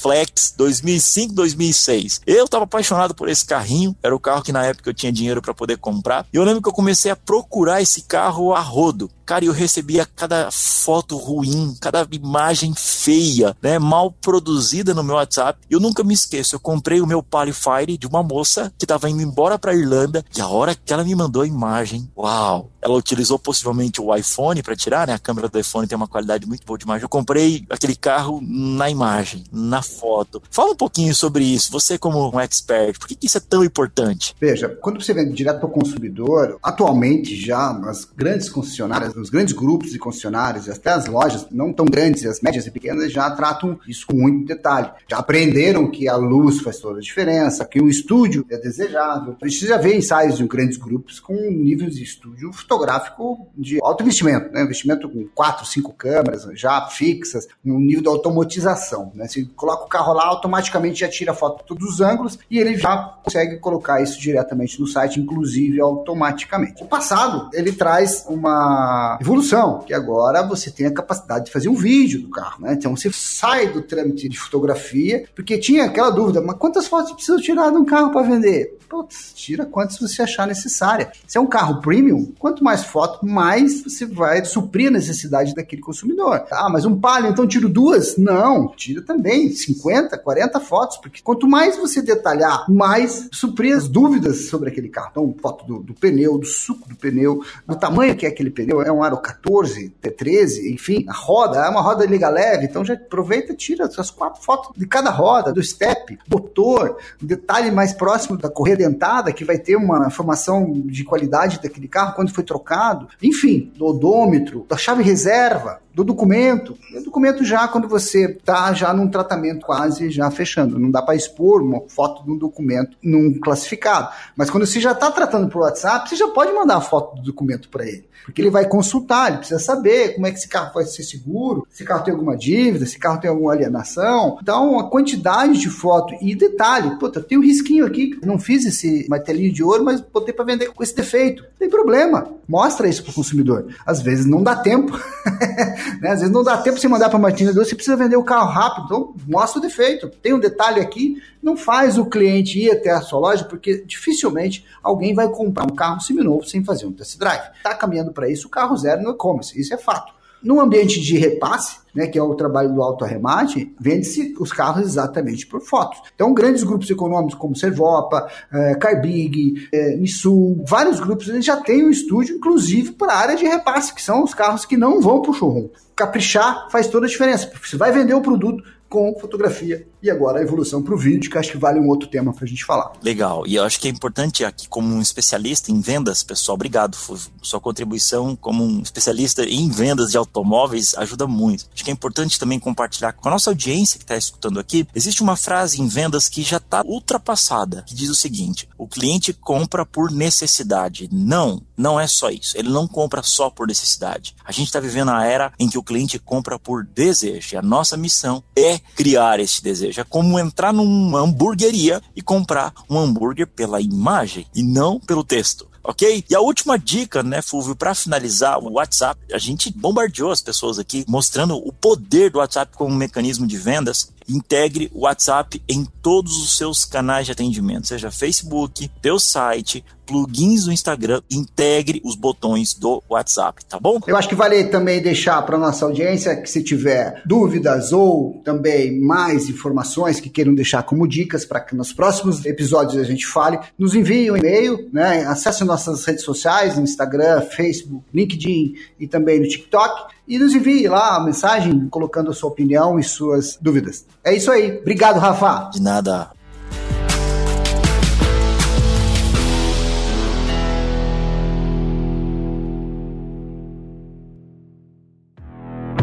Flex 0.00 0.54
2005-2006. 0.56 2.20
Eu 2.24 2.44
estava 2.44 2.64
apaixonado 2.64 3.14
por 3.14 3.28
esse 3.28 3.44
carrinho, 3.44 3.96
era 4.00 4.14
o 4.14 4.20
carro 4.20 4.42
que 4.42 4.52
na 4.52 4.64
época 4.64 4.90
eu 4.90 4.94
tinha 4.94 5.10
dinheiro 5.10 5.42
para 5.42 5.52
poder 5.52 5.78
comprar. 5.78 6.24
E 6.32 6.36
eu 6.36 6.44
lembro 6.44 6.62
que 6.62 6.68
eu 6.68 6.72
comecei 6.72 7.10
a 7.10 7.16
procurar 7.16 7.82
esse 7.82 8.02
carro 8.02 8.54
a 8.54 8.60
rodo. 8.60 9.10
Cara, 9.28 9.44
eu 9.44 9.52
recebia 9.52 10.06
cada 10.16 10.50
foto 10.50 11.18
ruim, 11.18 11.76
cada 11.82 12.08
imagem 12.12 12.72
feia, 12.74 13.54
né, 13.60 13.78
mal 13.78 14.10
produzida 14.10 14.94
no 14.94 15.04
meu 15.04 15.16
WhatsApp. 15.16 15.60
Eu 15.68 15.78
nunca 15.78 16.02
me 16.02 16.14
esqueço, 16.14 16.54
eu 16.54 16.60
comprei 16.60 17.02
o 17.02 17.06
meu 17.06 17.22
Palio 17.22 17.52
Fire 17.52 17.98
de 17.98 18.06
uma 18.06 18.22
moça 18.22 18.72
que 18.78 18.86
estava 18.86 19.10
indo 19.10 19.20
embora 19.20 19.58
para 19.58 19.74
Irlanda 19.74 20.24
e 20.34 20.40
a 20.40 20.48
hora 20.48 20.74
que 20.74 20.94
ela 20.94 21.04
me 21.04 21.14
mandou 21.14 21.42
a 21.42 21.46
imagem, 21.46 22.10
uau! 22.16 22.70
Ela 22.80 22.94
utilizou 22.94 23.38
possivelmente 23.38 24.00
o 24.00 24.14
iPhone 24.14 24.62
para 24.62 24.76
tirar, 24.76 25.06
né? 25.08 25.12
A 25.12 25.18
câmera 25.18 25.48
do 25.48 25.58
iPhone 25.58 25.86
tem 25.86 25.96
uma 25.96 26.06
qualidade 26.06 26.46
muito 26.46 26.64
boa 26.64 26.78
de 26.78 26.84
imagem. 26.84 27.02
Eu 27.02 27.08
comprei 27.08 27.66
aquele 27.68 27.96
carro 27.96 28.40
na 28.40 28.88
imagem, 28.88 29.44
na 29.52 29.82
foto. 29.82 30.40
Fala 30.48 30.70
um 30.70 30.76
pouquinho 30.76 31.14
sobre 31.14 31.44
isso, 31.44 31.72
você 31.72 31.98
como 31.98 32.32
um 32.32 32.40
expert, 32.40 32.98
por 32.98 33.08
que 33.08 33.18
isso 33.20 33.36
é 33.36 33.40
tão 33.40 33.64
importante? 33.64 34.34
Veja, 34.40 34.68
quando 34.80 35.02
você 35.02 35.12
vende 35.12 35.34
direto 35.34 35.58
para 35.58 35.68
o 35.68 35.72
consumidor, 35.72 36.56
atualmente 36.62 37.36
já 37.36 37.72
as 37.88 38.04
grandes 38.04 38.48
concessionárias, 38.48 39.17
os 39.20 39.30
grandes 39.30 39.54
grupos 39.54 39.90
de 39.90 39.98
concessionárias, 39.98 40.68
até 40.68 40.90
as 40.90 41.06
lojas 41.06 41.46
não 41.50 41.72
tão 41.72 41.86
grandes, 41.86 42.24
as 42.24 42.40
médias 42.40 42.66
e 42.66 42.70
pequenas, 42.70 43.12
já 43.12 43.30
tratam 43.30 43.78
isso 43.86 44.06
com 44.06 44.16
muito 44.16 44.46
detalhe. 44.46 44.90
Já 45.08 45.18
aprenderam 45.18 45.90
que 45.90 46.08
a 46.08 46.16
luz 46.16 46.60
faz 46.60 46.78
toda 46.78 46.98
a 46.98 47.02
diferença, 47.02 47.64
que 47.64 47.80
o 47.80 47.88
estúdio 47.88 48.44
é 48.50 48.56
desejável. 48.56 49.36
A 49.42 49.48
gente 49.48 49.66
já 49.66 49.76
vê 49.76 49.96
ensaios 49.96 50.36
de 50.36 50.46
grandes 50.46 50.76
grupos 50.76 51.20
com 51.20 51.34
níveis 51.34 51.96
de 51.96 52.02
estúdio 52.02 52.52
fotográfico 52.52 53.48
de 53.56 53.78
alto 53.82 54.02
investimento, 54.02 54.52
né? 54.52 54.62
investimento 54.62 55.08
com 55.08 55.26
quatro, 55.34 55.66
cinco 55.66 55.92
câmeras 55.92 56.46
já 56.54 56.86
fixas, 56.86 57.46
no 57.64 57.78
nível 57.78 58.02
da 58.02 58.10
automatização. 58.10 59.12
Né? 59.14 59.26
Você 59.26 59.44
coloca 59.56 59.84
o 59.84 59.88
carro 59.88 60.12
lá, 60.12 60.26
automaticamente 60.26 61.00
já 61.00 61.08
tira 61.08 61.32
a 61.32 61.34
foto 61.34 61.58
de 61.58 61.66
todos 61.66 61.94
os 61.94 62.00
ângulos 62.00 62.38
e 62.50 62.58
ele 62.58 62.76
já 62.76 62.96
consegue 63.22 63.56
colocar 63.58 64.00
isso 64.00 64.20
diretamente 64.20 64.80
no 64.80 64.86
site, 64.86 65.20
inclusive 65.20 65.80
automaticamente. 65.80 66.82
O 66.82 66.86
passado, 66.86 67.50
ele 67.52 67.72
traz 67.72 68.24
uma 68.28 69.07
evolução, 69.20 69.80
que 69.80 69.94
agora 69.94 70.42
você 70.42 70.70
tem 70.70 70.86
a 70.86 70.92
capacidade 70.92 71.46
de 71.46 71.52
fazer 71.52 71.68
um 71.68 71.74
vídeo 71.74 72.20
do 72.20 72.28
carro, 72.28 72.62
né? 72.62 72.74
Então 72.74 72.96
você 72.96 73.10
sai 73.12 73.72
do 73.72 73.82
trâmite 73.82 74.28
de 74.28 74.38
fotografia, 74.38 75.24
porque 75.34 75.58
tinha 75.58 75.84
aquela 75.84 76.10
dúvida, 76.10 76.40
mas 76.40 76.56
quantas 76.56 76.86
fotos 76.86 77.12
precisa 77.12 77.38
tirar 77.38 77.70
de 77.70 77.76
um 77.76 77.84
carro 77.84 78.10
para 78.10 78.22
vender? 78.22 78.78
Putz, 78.88 79.32
tira 79.34 79.66
quantas 79.66 79.98
você 79.98 80.22
achar 80.22 80.46
necessária. 80.46 81.12
Se 81.26 81.36
é 81.36 81.40
um 81.40 81.46
carro 81.46 81.80
premium, 81.80 82.32
quanto 82.38 82.64
mais 82.64 82.84
foto, 82.84 83.24
mais 83.26 83.82
você 83.82 84.06
vai 84.06 84.44
suprir 84.46 84.88
a 84.88 84.90
necessidade 84.90 85.54
daquele 85.54 85.82
consumidor. 85.82 86.46
Ah, 86.50 86.70
mas 86.70 86.86
um 86.86 86.98
Palio, 86.98 87.30
então 87.30 87.46
tiro 87.46 87.68
duas? 87.68 88.16
Não, 88.16 88.68
tira 88.68 89.02
também 89.02 89.50
50, 89.52 90.16
40 90.16 90.60
fotos, 90.60 90.96
porque 90.96 91.20
quanto 91.22 91.46
mais 91.46 91.76
você 91.76 92.00
detalhar, 92.00 92.64
mais 92.70 93.28
suprir 93.30 93.76
as 93.76 93.86
dúvidas 93.86 94.48
sobre 94.48 94.70
aquele 94.70 94.88
carro. 94.88 95.08
Então, 95.10 95.34
foto 95.40 95.66
do, 95.66 95.80
do 95.80 95.94
pneu, 95.94 96.38
do 96.38 96.46
suco 96.46 96.88
do 96.88 96.96
pneu, 96.96 97.42
do 97.66 97.76
tamanho 97.76 98.16
que 98.16 98.24
é 98.24 98.28
aquele 98.30 98.50
pneu, 98.50 98.80
é 98.80 98.90
um 98.90 98.97
aro 99.02 99.18
14, 99.18 99.94
T13, 100.02 100.72
enfim, 100.72 101.04
a 101.08 101.12
roda, 101.12 101.58
é 101.58 101.68
uma 101.68 101.80
roda 101.80 102.04
liga 102.06 102.28
leve, 102.28 102.64
então 102.64 102.84
já 102.84 102.94
aproveita 102.94 103.52
e 103.52 103.56
tira 103.56 103.84
as 103.84 104.10
quatro 104.10 104.42
fotos 104.42 104.70
de 104.76 104.86
cada 104.86 105.10
roda, 105.10 105.52
do 105.52 105.62
step, 105.62 106.18
motor, 106.30 106.98
detalhe 107.20 107.70
mais 107.70 107.92
próximo 107.92 108.36
da 108.36 108.48
correia 108.48 108.76
dentada, 108.76 109.32
que 109.32 109.44
vai 109.44 109.58
ter 109.58 109.76
uma 109.76 110.06
informação 110.06 110.72
de 110.86 111.04
qualidade 111.04 111.60
daquele 111.62 111.88
carro 111.88 112.14
quando 112.14 112.32
foi 112.32 112.44
trocado, 112.44 113.08
enfim, 113.22 113.72
do 113.76 113.86
odômetro, 113.86 114.64
da 114.68 114.76
chave 114.76 115.02
reserva, 115.02 115.80
do 115.98 116.04
documento. 116.04 116.78
O 116.94 117.02
documento 117.02 117.44
já 117.44 117.66
quando 117.66 117.88
você 117.88 118.26
está 118.26 118.72
já 118.72 118.94
num 118.94 119.08
tratamento 119.08 119.66
quase 119.66 120.10
já 120.10 120.30
fechando. 120.30 120.78
Não 120.78 120.92
dá 120.92 121.02
para 121.02 121.16
expor 121.16 121.60
uma 121.60 121.82
foto 121.88 122.24
de 122.24 122.30
um 122.30 122.38
documento 122.38 122.96
num 123.02 123.36
classificado. 123.40 124.08
Mas 124.36 124.48
quando 124.48 124.64
você 124.64 124.80
já 124.80 124.92
está 124.92 125.10
tratando 125.10 125.48
por 125.48 125.62
WhatsApp, 125.62 126.08
você 126.08 126.14
já 126.14 126.28
pode 126.28 126.52
mandar 126.52 126.76
a 126.76 126.80
foto 126.80 127.16
do 127.16 127.22
documento 127.22 127.68
para 127.68 127.84
ele. 127.84 128.08
Porque 128.24 128.40
ele 128.40 128.50
vai 128.50 128.68
consultar, 128.88 129.28
ele 129.28 129.38
precisa 129.38 129.60
saber 129.60 130.14
como 130.14 130.26
é 130.26 130.30
que 130.30 130.38
esse 130.38 130.48
carro 130.48 130.72
vai 130.72 130.84
ser 130.84 131.02
seguro, 131.02 131.66
se 131.70 131.84
carro 131.84 132.02
tem 132.02 132.12
alguma 132.12 132.36
dívida, 132.36 132.86
se 132.86 132.98
carro 132.98 133.20
tem 133.20 133.28
alguma 133.28 133.52
alienação. 133.52 134.38
Então, 134.40 134.78
a 134.78 134.88
quantidade 134.88 135.58
de 135.58 135.68
foto 135.68 136.14
e 136.22 136.34
detalhe, 136.34 136.98
puta, 136.98 137.20
tem 137.20 137.36
um 137.36 137.42
risquinho 137.42 137.84
aqui, 137.84 138.18
não 138.24 138.38
fiz 138.38 138.64
esse 138.64 139.06
martelinho 139.08 139.52
de 139.52 139.62
ouro, 139.62 139.84
mas 139.84 140.00
botei 140.00 140.32
para 140.32 140.44
vender 140.44 140.72
com 140.72 140.82
esse 140.82 140.94
defeito. 140.94 141.42
Não 141.42 141.58
tem 141.58 141.68
problema, 141.68 142.26
mostra 142.48 142.88
isso 142.88 143.02
para 143.02 143.10
o 143.10 143.14
consumidor. 143.14 143.66
Às 143.84 144.00
vezes 144.00 144.24
não 144.24 144.42
dá 144.42 144.56
tempo, 144.56 144.92
né? 146.00 146.10
às 146.10 146.20
vezes 146.20 146.30
não 146.30 146.42
dá 146.42 146.56
tempo 146.56 146.78
de 146.78 146.88
mandar 146.88 147.10
para 147.10 147.18
Martina 147.18 147.52
você 147.52 147.74
precisa 147.74 147.96
vender 147.96 148.16
o 148.16 148.22
carro 148.22 148.50
rápido, 148.50 148.84
então 148.84 149.14
mostra 149.26 149.58
o 149.58 149.62
defeito. 149.62 150.08
Tem 150.08 150.32
um 150.32 150.38
detalhe 150.38 150.80
aqui, 150.80 151.20
não 151.42 151.56
faz 151.56 151.98
o 151.98 152.06
cliente 152.06 152.58
ir 152.58 152.70
até 152.70 152.90
a 152.90 153.00
sua 153.00 153.18
loja, 153.18 153.44
porque 153.44 153.82
dificilmente 153.86 154.64
alguém 154.82 155.14
vai 155.14 155.28
comprar 155.28 155.64
um 155.64 155.74
carro 155.74 156.00
seminovo 156.00 156.44
sem 156.44 156.64
fazer 156.64 156.86
um 156.86 156.92
test 156.92 157.18
drive. 157.18 157.42
Está 157.56 157.74
caminhando 157.74 158.12
para 158.12 158.28
isso 158.28 158.46
o 158.46 158.50
carro 158.50 158.67
zero 158.76 159.02
no 159.02 159.10
e-commerce, 159.10 159.58
isso 159.58 159.74
é 159.74 159.78
fato. 159.78 160.18
No 160.42 160.60
ambiente 160.60 161.00
de 161.00 161.18
repasse, 161.18 161.78
né, 161.92 162.06
que 162.06 162.16
é 162.16 162.22
o 162.22 162.34
trabalho 162.34 162.72
do 162.72 162.80
auto-arremate, 162.80 163.74
vende-se 163.80 164.34
os 164.38 164.52
carros 164.52 164.86
exatamente 164.86 165.44
por 165.46 165.60
fotos. 165.60 166.00
Então, 166.14 166.32
grandes 166.32 166.62
grupos 166.62 166.88
econômicos 166.88 167.34
como 167.34 167.56
Servopa, 167.56 168.28
é, 168.52 168.74
Carbig, 168.76 169.68
é, 169.72 169.96
Nissul, 169.96 170.64
vários 170.64 171.00
grupos 171.00 171.26
já 171.44 171.56
têm 171.56 171.84
um 171.84 171.90
estúdio, 171.90 172.36
inclusive 172.36 172.92
para 172.92 173.12
a 173.12 173.18
área 173.18 173.36
de 173.36 173.44
repasse, 173.44 173.92
que 173.92 174.02
são 174.02 174.22
os 174.22 174.32
carros 174.32 174.64
que 174.64 174.76
não 174.76 175.00
vão 175.00 175.20
para 175.20 175.32
o 175.32 175.34
showroom. 175.34 175.70
Caprichar 175.96 176.68
faz 176.70 176.86
toda 176.86 177.06
a 177.06 177.08
diferença, 177.08 177.50
você 177.60 177.76
vai 177.76 177.90
vender 177.90 178.14
o 178.14 178.20
produto, 178.20 178.62
com 178.88 179.14
fotografia 179.20 179.86
e 180.02 180.10
agora 180.10 180.38
a 180.38 180.42
evolução 180.42 180.82
para 180.82 180.94
o 180.94 180.98
vídeo, 180.98 181.30
que 181.30 181.36
acho 181.36 181.52
que 181.52 181.58
vale 181.58 181.78
um 181.78 181.88
outro 181.88 182.08
tema 182.08 182.32
para 182.32 182.44
a 182.44 182.48
gente 182.48 182.64
falar. 182.64 182.92
Legal, 183.02 183.46
e 183.46 183.56
eu 183.56 183.64
acho 183.64 183.80
que 183.80 183.88
é 183.88 183.90
importante 183.90 184.44
aqui, 184.44 184.68
como 184.68 184.94
um 184.94 185.00
especialista 185.00 185.70
em 185.70 185.80
vendas, 185.80 186.22
pessoal, 186.22 186.54
obrigado. 186.54 186.96
Sua 187.42 187.60
contribuição 187.60 188.36
como 188.36 188.64
um 188.64 188.80
especialista 188.80 189.44
em 189.44 189.68
vendas 189.68 190.12
de 190.12 190.16
automóveis 190.16 190.94
ajuda 190.96 191.26
muito. 191.26 191.66
Acho 191.74 191.84
que 191.84 191.90
é 191.90 191.92
importante 191.92 192.38
também 192.38 192.58
compartilhar 192.58 193.12
com 193.12 193.28
a 193.28 193.32
nossa 193.32 193.50
audiência 193.50 193.98
que 193.98 194.04
está 194.04 194.16
escutando 194.16 194.60
aqui. 194.60 194.86
Existe 194.94 195.22
uma 195.22 195.36
frase 195.36 195.80
em 195.80 195.88
vendas 195.88 196.28
que 196.28 196.42
já 196.42 196.58
está 196.58 196.82
ultrapassada, 196.84 197.82
que 197.86 197.94
diz 197.94 198.08
o 198.08 198.14
seguinte: 198.14 198.68
o 198.78 198.86
cliente 198.86 199.32
compra 199.32 199.84
por 199.84 200.10
necessidade. 200.10 201.08
Não, 201.12 201.62
não 201.78 201.98
é 201.98 202.06
só 202.06 202.28
isso. 202.28 202.58
Ele 202.58 202.68
não 202.68 202.88
compra 202.88 203.22
só 203.22 203.48
por 203.48 203.68
necessidade. 203.68 204.34
A 204.44 204.50
gente 204.50 204.66
está 204.66 204.80
vivendo 204.80 205.10
a 205.10 205.24
era 205.24 205.52
em 205.58 205.68
que 205.68 205.78
o 205.78 205.82
cliente 205.82 206.18
compra 206.18 206.58
por 206.58 206.84
desejo. 206.84 207.54
E 207.54 207.56
a 207.56 207.62
nossa 207.62 207.96
missão 207.96 208.42
é 208.56 208.78
criar 208.96 209.38
este 209.38 209.62
desejo. 209.62 210.00
É 210.00 210.04
como 210.04 210.38
entrar 210.38 210.72
numa 210.72 211.20
hamburgueria 211.20 212.02
e 212.16 212.20
comprar 212.20 212.74
um 212.90 212.98
hambúrguer 212.98 213.46
pela 213.46 213.80
imagem 213.80 214.46
e 214.54 214.62
não 214.62 214.98
pelo 214.98 215.22
texto 215.22 215.68
ok? 215.88 216.22
E 216.28 216.34
a 216.34 216.40
última 216.40 216.78
dica, 216.78 217.22
né, 217.22 217.40
Fulvio, 217.40 217.74
para 217.74 217.94
finalizar 217.94 218.58
o 218.58 218.72
WhatsApp, 218.72 219.18
a 219.32 219.38
gente 219.38 219.72
bombardeou 219.72 220.30
as 220.30 220.42
pessoas 220.42 220.78
aqui 220.78 221.02
mostrando 221.08 221.56
o 221.56 221.72
poder 221.72 222.30
do 222.30 222.38
WhatsApp 222.38 222.76
como 222.76 222.92
um 222.92 222.96
mecanismo 222.96 223.46
de 223.46 223.56
vendas. 223.56 224.12
Integre 224.28 224.90
o 224.94 225.00
WhatsApp 225.00 225.62
em 225.68 225.84
todos 226.02 226.36
os 226.36 226.56
seus 226.56 226.84
canais 226.84 227.26
de 227.26 227.32
atendimento, 227.32 227.86
seja 227.86 228.10
Facebook, 228.10 228.90
teu 229.00 229.18
site, 229.18 229.84
plugins 230.08 230.64
do 230.64 230.72
Instagram, 230.72 231.20
integre 231.30 232.00
os 232.02 232.16
botões 232.16 232.72
do 232.72 233.02
WhatsApp, 233.08 233.64
tá 233.66 233.78
bom? 233.78 234.00
Eu 234.06 234.16
acho 234.16 234.28
que 234.28 234.34
vale 234.34 234.64
também 234.64 235.02
deixar 235.02 235.40
para 235.42 235.58
nossa 235.58 235.84
audiência 235.84 236.34
que 236.34 236.48
se 236.50 236.62
tiver 236.62 237.22
dúvidas 237.26 237.92
ou 237.92 238.40
também 238.42 238.98
mais 238.98 239.50
informações 239.50 240.18
que 240.18 240.30
queiram 240.30 240.54
deixar 240.54 240.82
como 240.82 241.06
dicas 241.06 241.44
para 241.44 241.60
que 241.60 241.76
nos 241.76 241.92
próximos 241.92 242.44
episódios 242.46 242.96
a 242.96 243.04
gente 243.04 243.26
fale, 243.26 243.58
nos 243.78 243.94
envie 243.94 244.30
um 244.30 244.36
e-mail, 244.36 244.88
né? 244.92 245.26
Acesse 245.26 245.62
nossas 245.62 246.04
redes 246.06 246.24
sociais, 246.24 246.78
Instagram, 246.78 247.42
Facebook, 247.42 248.04
LinkedIn 248.12 248.74
e 248.98 249.06
também 249.06 249.38
no 249.40 249.46
TikTok 249.46 250.17
e 250.28 250.38
nos 250.38 250.54
envie 250.54 250.86
lá 250.86 251.16
a 251.16 251.24
mensagem 251.24 251.88
colocando 251.88 252.30
a 252.30 252.34
sua 252.34 252.50
opinião 252.50 252.98
e 252.98 253.02
suas 253.02 253.58
dúvidas. 253.60 254.04
É 254.22 254.36
isso 254.36 254.50
aí. 254.50 254.78
Obrigado, 254.78 255.18
Rafa. 255.18 255.70
De 255.72 255.80
nada. 255.80 256.30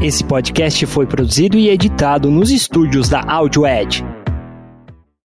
Esse 0.01 0.23
podcast 0.23 0.85
foi 0.85 1.07
produzido 1.07 1.57
e 1.57 1.69
editado 1.69 2.29
nos 2.29 2.51
estúdios 2.51 3.09
da 3.09 3.21
Audio 3.21 3.65
Edge. 3.65 4.03